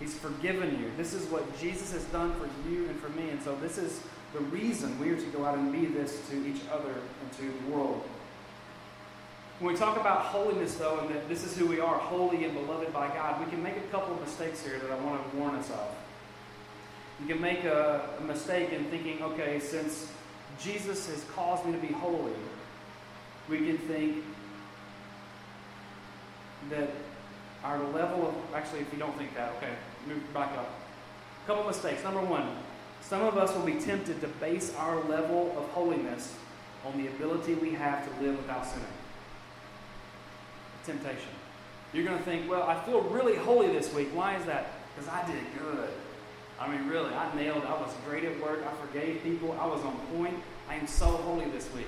he's 0.00 0.14
forgiven 0.14 0.78
you. 0.78 0.90
This 0.96 1.14
is 1.14 1.26
what 1.30 1.58
Jesus 1.58 1.92
has 1.92 2.04
done 2.04 2.32
for 2.34 2.48
you 2.68 2.86
and 2.88 2.98
for 3.00 3.08
me. 3.10 3.30
And 3.30 3.42
so, 3.42 3.56
this 3.56 3.78
is 3.78 4.00
the 4.32 4.40
reason 4.40 4.98
we 4.98 5.10
are 5.10 5.16
to 5.16 5.26
go 5.26 5.44
out 5.44 5.56
and 5.56 5.72
be 5.72 5.86
this 5.86 6.28
to 6.28 6.46
each 6.46 6.60
other 6.72 6.90
and 6.90 7.32
to 7.38 7.42
the 7.42 7.72
world. 7.72 8.02
When 9.60 9.72
we 9.72 9.78
talk 9.78 9.96
about 9.96 10.22
holiness, 10.22 10.74
though, 10.74 10.98
and 10.98 11.14
that 11.14 11.28
this 11.28 11.44
is 11.44 11.56
who 11.56 11.66
we 11.66 11.78
are, 11.78 11.96
holy 11.96 12.44
and 12.44 12.54
beloved 12.54 12.92
by 12.92 13.06
God, 13.08 13.44
we 13.44 13.50
can 13.50 13.62
make 13.62 13.76
a 13.76 13.86
couple 13.92 14.14
of 14.14 14.20
mistakes 14.20 14.64
here 14.64 14.78
that 14.78 14.90
I 14.90 14.96
want 15.04 15.30
to 15.30 15.36
warn 15.36 15.54
us 15.54 15.70
of. 15.70 15.88
You 17.20 17.28
can 17.28 17.40
make 17.40 17.62
a, 17.62 18.08
a 18.18 18.24
mistake 18.24 18.72
in 18.72 18.84
thinking, 18.86 19.22
okay, 19.22 19.60
since 19.60 20.10
Jesus 20.60 21.08
has 21.08 21.24
caused 21.34 21.64
me 21.64 21.72
to 21.72 21.78
be 21.78 21.92
holy, 21.92 22.32
we 23.48 23.58
can 23.58 23.78
think 23.78 24.24
that 26.70 26.90
our 27.64 27.82
level 27.88 28.28
of 28.28 28.34
actually 28.54 28.80
if 28.80 28.92
you 28.92 28.98
don't 28.98 29.16
think 29.18 29.34
that 29.34 29.52
okay 29.56 29.72
move 30.06 30.22
back 30.32 30.52
up 30.56 30.70
a 31.42 31.46
couple 31.46 31.64
mistakes 31.64 32.04
number 32.04 32.20
one 32.20 32.48
some 33.00 33.22
of 33.22 33.36
us 33.36 33.54
will 33.54 33.66
be 33.66 33.74
tempted 33.80 34.20
to 34.20 34.28
base 34.28 34.74
our 34.76 35.02
level 35.04 35.54
of 35.58 35.68
holiness 35.70 36.34
on 36.86 36.96
the 36.96 37.08
ability 37.08 37.54
we 37.54 37.72
have 37.72 38.04
to 38.04 38.24
live 38.24 38.36
without 38.36 38.66
sinning 38.66 38.86
temptation. 40.84 41.30
You're 41.92 42.04
going 42.04 42.18
to 42.18 42.24
think, 42.24 42.50
well, 42.50 42.64
I 42.64 42.78
feel 42.84 43.00
really 43.02 43.36
holy 43.36 43.68
this 43.68 43.92
week. 43.92 44.08
Why 44.14 44.36
is 44.36 44.44
that? 44.46 44.72
Because 44.94 45.10
I 45.10 45.26
did 45.26 45.42
good. 45.58 45.88
I 46.60 46.68
mean, 46.68 46.88
really, 46.88 47.12
I 47.12 47.34
nailed 47.34 47.64
I 47.64 47.72
was 47.72 47.92
great 48.06 48.24
at 48.24 48.40
work. 48.40 48.60
I 48.64 48.86
forgave 48.86 49.22
people. 49.22 49.56
I 49.60 49.66
was 49.66 49.82
on 49.82 49.96
point. 50.14 50.36
I 50.68 50.76
am 50.76 50.86
so 50.86 51.06
holy 51.06 51.46
this 51.46 51.72
week. 51.74 51.86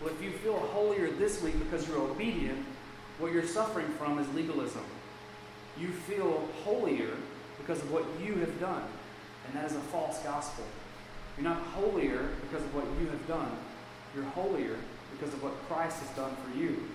Well, 0.00 0.12
if 0.12 0.22
you 0.22 0.30
feel 0.30 0.58
holier 0.58 1.10
this 1.10 1.42
week 1.42 1.58
because 1.58 1.86
you're 1.88 2.00
obedient, 2.00 2.64
what 3.18 3.32
you're 3.32 3.46
suffering 3.46 3.88
from 3.98 4.18
is 4.18 4.28
legalism. 4.34 4.82
You 5.78 5.88
feel 5.88 6.48
holier 6.64 7.10
because 7.58 7.78
of 7.78 7.92
what 7.92 8.04
you 8.22 8.34
have 8.36 8.60
done. 8.60 8.82
And 9.46 9.56
that 9.56 9.70
is 9.70 9.76
a 9.76 9.80
false 9.80 10.18
gospel. 10.20 10.64
You're 11.36 11.48
not 11.48 11.62
holier 11.62 12.28
because 12.42 12.64
of 12.64 12.74
what 12.74 12.84
you 13.00 13.08
have 13.08 13.26
done. 13.26 13.50
You're 14.14 14.24
holier 14.24 14.76
because 15.12 15.32
of 15.34 15.42
what 15.42 15.52
Christ 15.68 16.00
has 16.00 16.08
done 16.16 16.34
for 16.36 16.58
you. 16.58 16.88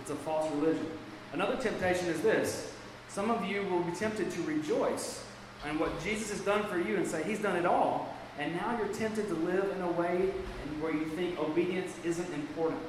It's 0.00 0.10
a 0.10 0.16
false 0.16 0.50
religion. 0.52 0.86
Another 1.32 1.56
temptation 1.56 2.08
is 2.08 2.20
this 2.22 2.72
some 3.08 3.30
of 3.30 3.44
you 3.44 3.62
will 3.64 3.82
be 3.82 3.92
tempted 3.92 4.30
to 4.30 4.42
rejoice 4.42 5.22
in 5.68 5.78
what 5.78 5.90
Jesus 6.02 6.30
has 6.30 6.40
done 6.40 6.64
for 6.64 6.78
you 6.78 6.96
and 6.96 7.06
say, 7.06 7.22
He's 7.22 7.40
done 7.40 7.56
it 7.56 7.66
all. 7.66 8.16
And 8.38 8.56
now 8.56 8.78
you're 8.78 8.92
tempted 8.94 9.28
to 9.28 9.34
live 9.34 9.70
in 9.76 9.82
a 9.82 9.92
way 9.92 10.32
where 10.80 10.92
you 10.92 11.04
think 11.10 11.38
obedience 11.38 11.92
isn't 12.04 12.32
important. 12.32 12.80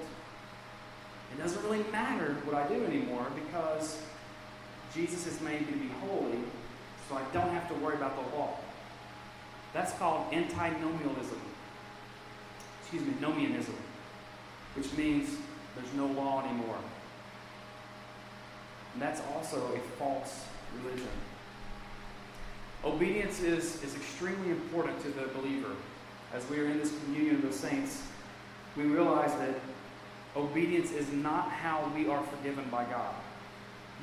It 1.33 1.41
doesn't 1.41 1.61
really 1.63 1.83
matter 1.91 2.35
what 2.45 2.55
I 2.55 2.67
do 2.67 2.85
anymore 2.85 3.27
because 3.35 4.01
Jesus 4.93 5.25
has 5.25 5.41
made 5.41 5.61
me 5.61 5.73
to 5.73 5.79
be 5.79 5.89
holy, 6.07 6.37
so 7.09 7.15
I 7.15 7.23
don't 7.33 7.49
have 7.49 7.67
to 7.69 7.73
worry 7.75 7.95
about 7.95 8.15
the 8.15 8.37
law. 8.37 8.57
That's 9.73 9.93
called 9.93 10.31
antinomianism. 10.31 11.41
Excuse 12.81 13.03
me, 13.03 13.13
nomianism, 13.19 13.73
which 14.75 14.93
means 14.93 15.35
there's 15.75 15.93
no 15.95 16.05
law 16.05 16.43
anymore. 16.43 16.77
And 18.93 19.01
that's 19.01 19.21
also 19.33 19.57
a 19.73 19.79
false 19.97 20.45
religion. 20.83 21.07
Obedience 22.83 23.41
is, 23.41 23.81
is 23.81 23.95
extremely 23.95 24.51
important 24.51 25.01
to 25.01 25.07
the 25.09 25.27
believer. 25.39 25.71
As 26.33 26.47
we 26.49 26.59
are 26.59 26.65
in 26.65 26.77
this 26.77 26.93
communion 27.03 27.37
of 27.37 27.41
the 27.43 27.53
saints, 27.53 28.03
we 28.75 28.83
realize 28.83 29.31
that 29.39 29.55
obedience 30.35 30.91
is 30.91 31.11
not 31.11 31.49
how 31.49 31.91
we 31.95 32.07
are 32.09 32.21
forgiven 32.23 32.65
by 32.69 32.83
God. 32.85 33.13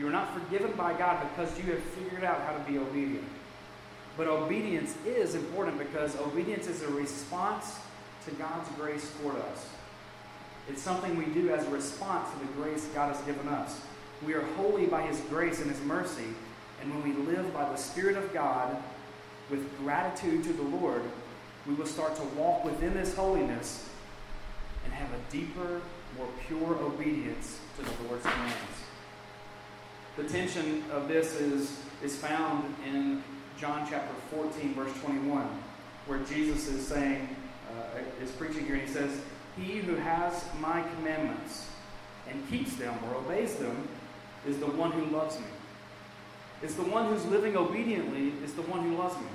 You 0.00 0.08
are 0.08 0.12
not 0.12 0.32
forgiven 0.32 0.72
by 0.78 0.94
God 0.94 1.28
because 1.28 1.54
you 1.58 1.72
have 1.72 1.82
figured 1.82 2.24
out 2.24 2.40
how 2.40 2.56
to 2.56 2.60
be 2.60 2.78
obedient. 2.78 3.28
But 4.16 4.28
obedience 4.28 4.94
is 5.04 5.34
important 5.34 5.78
because 5.78 6.16
obedience 6.16 6.68
is 6.68 6.82
a 6.82 6.88
response 6.88 7.78
to 8.24 8.30
God's 8.32 8.66
grace 8.76 9.12
toward 9.20 9.36
us. 9.36 9.68
It's 10.70 10.80
something 10.80 11.18
we 11.18 11.26
do 11.26 11.50
as 11.50 11.66
a 11.66 11.70
response 11.70 12.30
to 12.32 12.46
the 12.46 12.52
grace 12.54 12.88
God 12.94 13.14
has 13.14 13.22
given 13.26 13.46
us. 13.48 13.78
We 14.26 14.32
are 14.32 14.40
holy 14.56 14.86
by 14.86 15.02
His 15.02 15.20
grace 15.28 15.60
and 15.60 15.70
His 15.70 15.80
mercy. 15.82 16.28
And 16.80 16.94
when 16.94 17.02
we 17.02 17.12
live 17.30 17.52
by 17.52 17.68
the 17.68 17.76
Spirit 17.76 18.16
of 18.16 18.32
God 18.32 18.82
with 19.50 19.78
gratitude 19.80 20.44
to 20.44 20.52
the 20.54 20.62
Lord, 20.62 21.02
we 21.66 21.74
will 21.74 21.84
start 21.84 22.16
to 22.16 22.22
walk 22.38 22.64
within 22.64 22.94
this 22.94 23.14
holiness 23.14 23.86
and 24.84 24.94
have 24.94 25.10
a 25.12 25.30
deeper, 25.30 25.82
more 26.16 26.28
pure 26.46 26.74
obedience 26.76 27.58
to 27.76 27.82
the 27.82 28.08
Lord's 28.08 28.22
commands. 28.22 28.89
The 30.16 30.24
tension 30.24 30.82
of 30.90 31.08
this 31.08 31.40
is, 31.40 31.78
is 32.02 32.16
found 32.16 32.74
in 32.84 33.22
John 33.58 33.86
chapter 33.88 34.14
14, 34.30 34.74
verse 34.74 34.92
21, 35.02 35.46
where 36.06 36.18
Jesus 36.24 36.66
is 36.68 36.86
saying, 36.86 37.28
uh, 37.70 38.22
is 38.22 38.30
preaching 38.32 38.66
here, 38.66 38.74
and 38.74 38.86
he 38.86 38.92
says, 38.92 39.20
He 39.56 39.78
who 39.78 39.94
has 39.94 40.44
my 40.58 40.82
commandments 40.96 41.68
and 42.28 42.48
keeps 42.50 42.74
them 42.76 42.94
or 43.04 43.16
obeys 43.16 43.54
them 43.56 43.88
is 44.46 44.58
the 44.58 44.66
one 44.66 44.90
who 44.90 45.04
loves 45.16 45.38
me. 45.38 45.46
It's 46.62 46.74
the 46.74 46.84
one 46.84 47.06
who's 47.06 47.24
living 47.26 47.56
obediently 47.56 48.32
is 48.44 48.52
the 48.54 48.62
one 48.62 48.82
who 48.82 48.96
loves 48.96 49.16
me. 49.16 49.28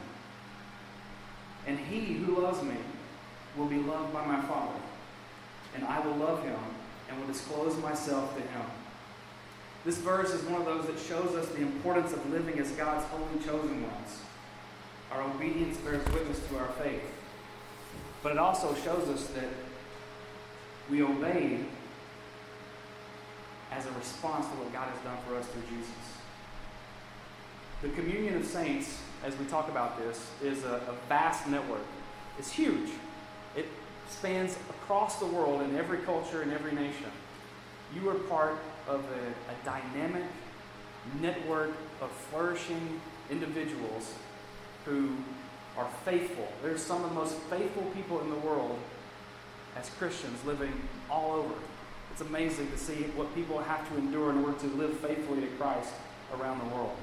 And 1.67 1.79
he 1.79 2.13
who 2.13 2.41
loves 2.41 2.61
me 2.61 2.75
will 3.57 3.67
be 3.67 3.77
loved 3.77 4.13
by 4.13 4.25
my 4.25 4.41
Father. 4.41 4.79
And 5.73 5.85
I 5.85 6.05
will 6.05 6.15
love 6.17 6.43
him 6.43 6.59
and 7.09 7.19
will 7.19 7.27
disclose 7.27 7.75
myself 7.77 8.35
to 8.35 8.41
him. 8.41 8.65
This 9.86 9.98
verse 10.00 10.34
is 10.34 10.41
one 10.45 10.62
of 10.62 10.65
those 10.65 10.88
that 10.88 10.98
shows 10.98 11.36
us 11.36 11.48
the 11.50 11.62
importance 11.62 12.12
of 12.12 12.32
living 12.32 12.58
as 12.58 12.71
God's 12.71 13.06
holy 13.06 13.39
chosen 13.45 13.84
ones. 13.84 14.19
Our 15.12 15.21
obedience 15.21 15.78
bears 15.78 16.04
witness 16.12 16.39
to 16.50 16.58
our 16.58 16.69
faith. 16.69 17.04
But 18.24 18.32
it 18.32 18.39
also 18.39 18.74
shows 18.74 19.08
us 19.10 19.28
that 19.28 19.50
we 20.89 21.04
obey 21.04 21.60
as 23.71 23.86
a 23.86 23.91
response 23.91 24.48
to 24.48 24.54
what 24.54 24.74
God 24.74 24.89
has 24.89 25.00
done 25.04 25.17
for 25.28 25.36
us 25.36 25.45
through 25.45 25.62
Jesus. 25.69 25.93
The 27.84 27.89
communion 27.89 28.38
of 28.38 28.45
saints, 28.45 29.00
as 29.24 29.38
we 29.38 29.45
talk 29.45 29.69
about 29.69 30.00
this, 30.00 30.32
is 30.41 30.63
a, 30.63 30.82
a 30.88 30.95
vast 31.08 31.48
network. 31.48 31.86
It's 32.39 32.52
huge. 32.52 32.89
It 33.56 33.67
spans 34.10 34.58
across 34.69 35.19
the 35.19 35.28
world 35.28 35.62
in 35.62 35.76
every 35.76 36.00
culture 36.00 36.41
and 36.41 36.52
every 36.52 36.71
nation. 36.71 37.12
You 37.93 38.10
are 38.10 38.15
part 38.15 38.58
of 38.88 39.04
a, 39.04 39.52
a 39.52 39.65
dynamic 39.65 40.24
network 41.21 41.71
of 42.02 42.12
flourishing 42.12 43.00
individuals 43.30 44.13
who 44.86 45.15
are 45.78 45.88
faithful. 46.04 46.48
There's 46.63 46.82
some 46.82 47.04
of 47.04 47.10
the 47.10 47.15
most 47.15 47.36
faithful 47.50 47.84
people 47.95 48.21
in 48.21 48.30
the 48.30 48.38
world 48.38 48.78
as 49.78 49.89
Christians 49.91 50.43
living 50.45 50.74
all 51.10 51.34
over. 51.34 51.54
It's 52.12 52.21
amazing 52.21 52.71
to 52.71 52.78
see 52.78 53.04
what 53.15 53.34
people 53.36 53.60
have 53.60 53.88
to 53.89 53.98
endure 53.98 54.32
in 54.32 54.43
order 54.43 54.58
to 54.60 54.67
live 54.67 54.98
faithfully 55.00 55.41
to 55.41 55.48
Christ 55.48 55.91
around 56.34 56.60
the 56.60 56.76
world. 56.76 56.95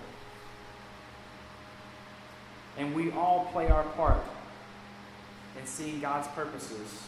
And 2.78 2.94
we 2.94 3.10
all 3.12 3.48
play 3.52 3.68
our 3.68 3.84
part 3.84 4.22
in 5.60 5.66
seeing 5.66 6.00
God's 6.00 6.28
purposes 6.28 7.02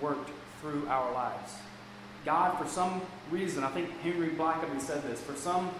worked 0.00 0.30
through 0.60 0.86
our 0.88 1.12
lives. 1.12 1.52
God, 2.24 2.56
for 2.58 2.68
some 2.68 3.02
reason, 3.30 3.64
I 3.64 3.70
think 3.70 3.90
Henry 4.00 4.30
Blackaby 4.30 4.80
said 4.80 5.02
this, 5.02 5.20
for 5.20 5.34
some 5.34 5.70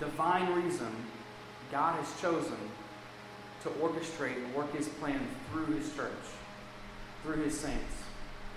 divine 0.00 0.52
reason, 0.52 0.88
God 1.70 1.94
has 1.96 2.20
chosen 2.20 2.56
to 3.62 3.68
orchestrate 3.70 4.36
and 4.36 4.54
work 4.54 4.74
his 4.74 4.88
plan 4.88 5.20
through 5.50 5.66
his 5.66 5.94
church, 5.94 6.10
through 7.22 7.42
his 7.44 7.58
saints. 7.58 7.94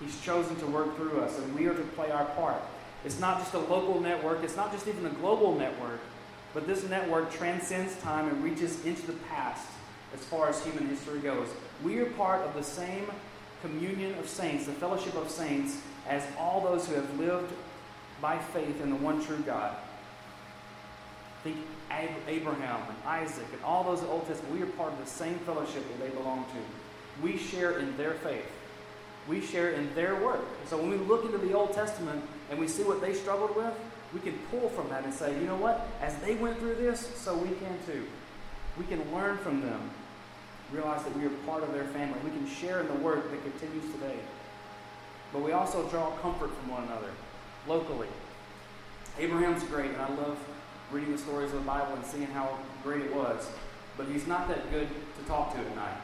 He's 0.01 0.19
chosen 0.21 0.56
to 0.58 0.65
work 0.65 0.95
through 0.97 1.21
us, 1.21 1.38
and 1.38 1.56
we 1.56 1.67
are 1.67 1.73
to 1.73 1.84
play 1.95 2.12
our 2.12 2.25
part. 2.25 2.62
It's 3.06 3.19
not 3.19 3.39
just 3.39 3.54
a 3.54 3.60
local 3.60 4.01
network, 4.01 4.43
it's 4.43 4.56
not 4.56 4.71
just 4.71 4.88
even 4.88 5.06
a 5.06 5.10
global 5.12 5.56
network, 5.56 5.99
but 6.54 6.65
this 6.65 6.84
network 6.89 7.32
transcends 7.32 7.95
time 8.01 8.28
and 8.28 8.43
reaches 8.43 8.84
into 8.86 9.06
the 9.06 9.13
past 9.30 9.67
as 10.13 10.21
far 10.21 10.49
as 10.49 10.63
human 10.63 10.88
history 10.88 11.19
goes. 11.19 11.49
We 11.84 11.99
are 11.99 12.06
part 12.06 12.41
of 12.41 12.56
the 12.56 12.63
same 12.63 13.06
communion 13.62 14.17
of 14.17 14.28
saints, 14.28 14.65
the 14.65 14.73
fellowship 14.73 15.15
of 15.15 15.30
saints, 15.30 15.78
as 16.07 16.23
all 16.39 16.61
those 16.61 16.87
who 16.87 16.95
have 16.95 17.19
lived 17.19 17.51
by 18.21 18.37
faith 18.37 18.81
in 18.81 18.89
the 18.89 18.95
one 18.95 19.23
true 19.23 19.39
God. 19.39 19.75
Think 21.43 21.57
Abraham 22.27 22.81
and 22.89 22.97
Isaac 23.05 23.45
and 23.53 23.63
all 23.63 23.83
those 23.83 24.03
Old 24.03 24.27
Testament. 24.27 24.53
We 24.55 24.61
are 24.63 24.71
part 24.71 24.93
of 24.93 24.99
the 24.99 25.05
same 25.05 25.37
fellowship 25.39 25.83
that 25.87 25.99
they 25.99 26.09
belong 26.15 26.45
to. 26.45 27.23
We 27.23 27.37
share 27.37 27.79
in 27.79 27.95
their 27.97 28.13
faith. 28.15 28.45
We 29.27 29.41
share 29.41 29.71
in 29.71 29.93
their 29.95 30.15
work. 30.23 30.41
So 30.67 30.77
when 30.77 30.89
we 30.89 30.97
look 30.97 31.25
into 31.25 31.37
the 31.37 31.53
Old 31.53 31.73
Testament 31.73 32.23
and 32.49 32.59
we 32.59 32.67
see 32.67 32.83
what 32.83 33.01
they 33.01 33.13
struggled 33.13 33.55
with, 33.55 33.73
we 34.13 34.19
can 34.19 34.37
pull 34.51 34.69
from 34.69 34.89
that 34.89 35.03
and 35.03 35.13
say, 35.13 35.33
you 35.39 35.45
know 35.45 35.55
what? 35.55 35.87
As 36.01 36.15
they 36.17 36.35
went 36.35 36.57
through 36.59 36.75
this, 36.75 37.15
so 37.17 37.35
we 37.35 37.49
can 37.49 37.77
too. 37.85 38.05
We 38.77 38.85
can 38.85 39.11
learn 39.13 39.37
from 39.37 39.61
them, 39.61 39.89
realize 40.71 41.03
that 41.03 41.15
we 41.17 41.25
are 41.25 41.29
part 41.45 41.63
of 41.63 41.73
their 41.73 41.85
family. 41.85 42.17
We 42.23 42.31
can 42.31 42.47
share 42.47 42.81
in 42.81 42.87
the 42.87 42.95
work 42.95 43.29
that 43.31 43.43
continues 43.43 43.91
today. 43.93 44.17
But 45.33 45.41
we 45.41 45.51
also 45.51 45.88
draw 45.89 46.11
comfort 46.17 46.51
from 46.55 46.71
one 46.71 46.83
another 46.83 47.11
locally. 47.67 48.07
Abraham's 49.19 49.63
great, 49.63 49.91
and 49.91 50.01
I 50.01 50.09
love 50.09 50.38
reading 50.91 51.11
the 51.11 51.17
stories 51.17 51.51
of 51.51 51.59
the 51.59 51.65
Bible 51.65 51.93
and 51.95 52.05
seeing 52.05 52.27
how 52.27 52.57
great 52.83 53.01
it 53.01 53.15
was. 53.15 53.49
But 53.97 54.07
he's 54.07 54.27
not 54.27 54.47
that 54.49 54.69
good 54.71 54.88
to 54.88 55.25
talk 55.27 55.53
to 55.53 55.59
at 55.59 55.75
night. 55.75 55.97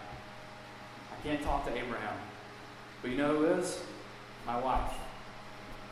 I 1.12 1.28
can't 1.28 1.42
talk 1.44 1.66
to 1.66 1.72
Abraham. 1.78 2.16
But 3.02 3.12
you 3.12 3.18
know 3.18 3.38
who 3.38 3.46
is? 3.46 3.80
My 4.46 4.60
wife, 4.60 4.94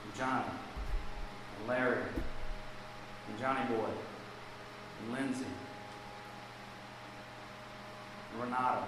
and 0.06 0.15
Johnny, 0.15 0.46
and 1.60 1.68
Larry, 1.68 2.02
and 3.28 3.39
Johnny 3.39 3.68
Boy, 3.68 3.89
and 5.02 5.13
Lindsay, 5.13 5.46
and 8.32 8.42
Renata, 8.42 8.86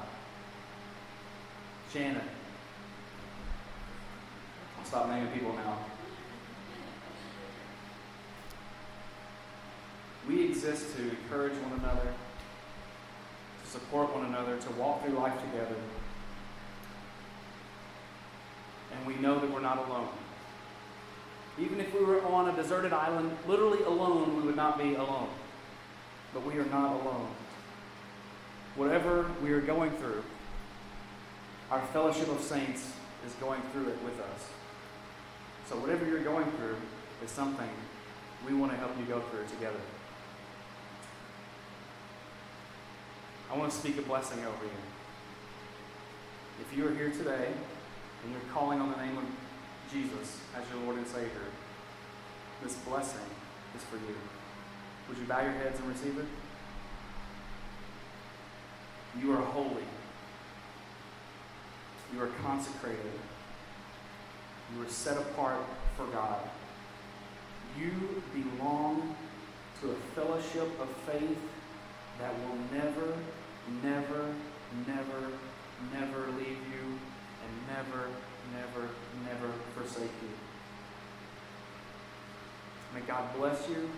Shannon. 1.93 2.21
Stop 4.86 5.10
naming 5.10 5.32
people 5.32 5.54
now. 5.54 5.78
We 10.28 10.46
exist 10.46 10.96
to 10.98 11.10
encourage 11.10 11.54
one 11.54 11.80
another, 11.80 12.13
to 13.63 13.70
support 13.70 14.13
one 14.13 14.26
another, 14.26 14.58
to 14.58 14.72
walk 14.72 15.04
through 15.04 15.17
life 15.17 15.34
together. 15.41 15.76
And 18.96 19.08
we 19.08 19.15
know 19.15 19.39
that 19.39 19.52
we're 19.52 19.62
not 19.62 19.78
alone. 19.88 20.10
Even 21.58 21.80
if 21.80 21.94
we 21.94 22.04
were 22.04 22.24
on 22.26 22.50
a 22.50 22.56
deserted 22.56 22.94
island, 22.94 23.36
literally 23.48 23.84
alone, 23.84 24.38
we 24.38 24.44
would 24.44 24.56
not 24.56 24.78
be 24.78 24.96
alone. 24.96 25.30
But 26.34 26.46
we 26.46 26.58
are 26.58 26.65
not 26.65 27.02
alone. 27.02 27.28
Whatever 28.76 29.30
we 29.44 29.52
are 29.52 29.62
going 29.62 29.91
through, 29.91 30.24
our 31.70 31.82
fellowship 31.88 32.30
of 32.30 32.41
saints 32.41 32.94
is 33.26 33.34
going 33.34 33.62
through 33.74 33.89
it 33.89 34.04
with 34.04 34.20
us. 34.20 34.50
So, 35.71 35.77
whatever 35.77 36.05
you're 36.05 36.19
going 36.19 36.51
through 36.51 36.75
is 37.23 37.31
something 37.31 37.69
we 38.45 38.53
want 38.53 38.73
to 38.73 38.77
help 38.77 38.91
you 38.99 39.05
go 39.05 39.21
through 39.21 39.45
together. 39.55 39.79
I 43.49 43.57
want 43.57 43.71
to 43.71 43.77
speak 43.77 43.97
a 43.97 44.01
blessing 44.01 44.39
over 44.39 44.65
you. 44.65 44.81
If 46.60 46.77
you 46.77 46.86
are 46.89 46.93
here 46.93 47.10
today 47.10 47.53
and 48.23 48.31
you're 48.34 48.51
calling 48.51 48.81
on 48.81 48.91
the 48.91 48.97
name 48.97 49.17
of 49.17 49.23
Jesus 49.93 50.41
as 50.57 50.69
your 50.73 50.84
Lord 50.84 50.97
and 50.97 51.07
Savior, 51.07 51.47
this 52.62 52.75
blessing 52.79 53.29
is 53.73 53.81
for 53.86 53.95
you. 53.95 54.15
Would 55.07 55.19
you 55.19 55.23
bow 55.23 55.39
your 55.39 55.53
heads 55.53 55.79
and 55.79 55.88
receive 55.88 56.17
it? 56.17 56.25
You 59.21 59.31
are 59.31 59.41
holy. 59.41 59.86
You 62.13 62.23
are 62.23 62.29
consecrated. 62.43 63.13
You 64.75 64.84
are 64.84 64.89
set 64.89 65.17
apart 65.17 65.60
for 65.97 66.05
God. 66.07 66.39
You 67.79 68.23
belong 68.34 69.15
to 69.81 69.91
a 69.91 69.95
fellowship 70.15 70.69
of 70.79 70.89
faith 71.05 71.39
that 72.19 72.34
will 72.39 72.57
never 72.71 73.13
never, 73.84 74.34
never, 74.88 75.21
never 75.93 76.31
leave 76.38 76.60
you 76.71 76.86
and 77.43 77.53
never, 77.67 78.07
never, 78.53 78.89
never 79.25 79.53
forsake 79.75 80.12
you. 80.21 80.29
May 82.93 83.01
God 83.01 83.34
bless 83.38 83.67
you 83.69 83.89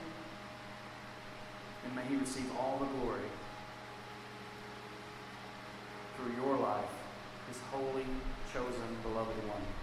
and 1.86 1.96
may 1.96 2.04
He 2.04 2.16
receive 2.16 2.50
all 2.58 2.78
the 2.80 2.86
glory 3.00 3.28
through 6.18 6.34
your 6.44 6.58
life, 6.58 6.86
His 7.48 7.60
holy, 7.72 8.06
chosen, 8.54 8.98
beloved 9.04 9.36
one. 9.48 9.83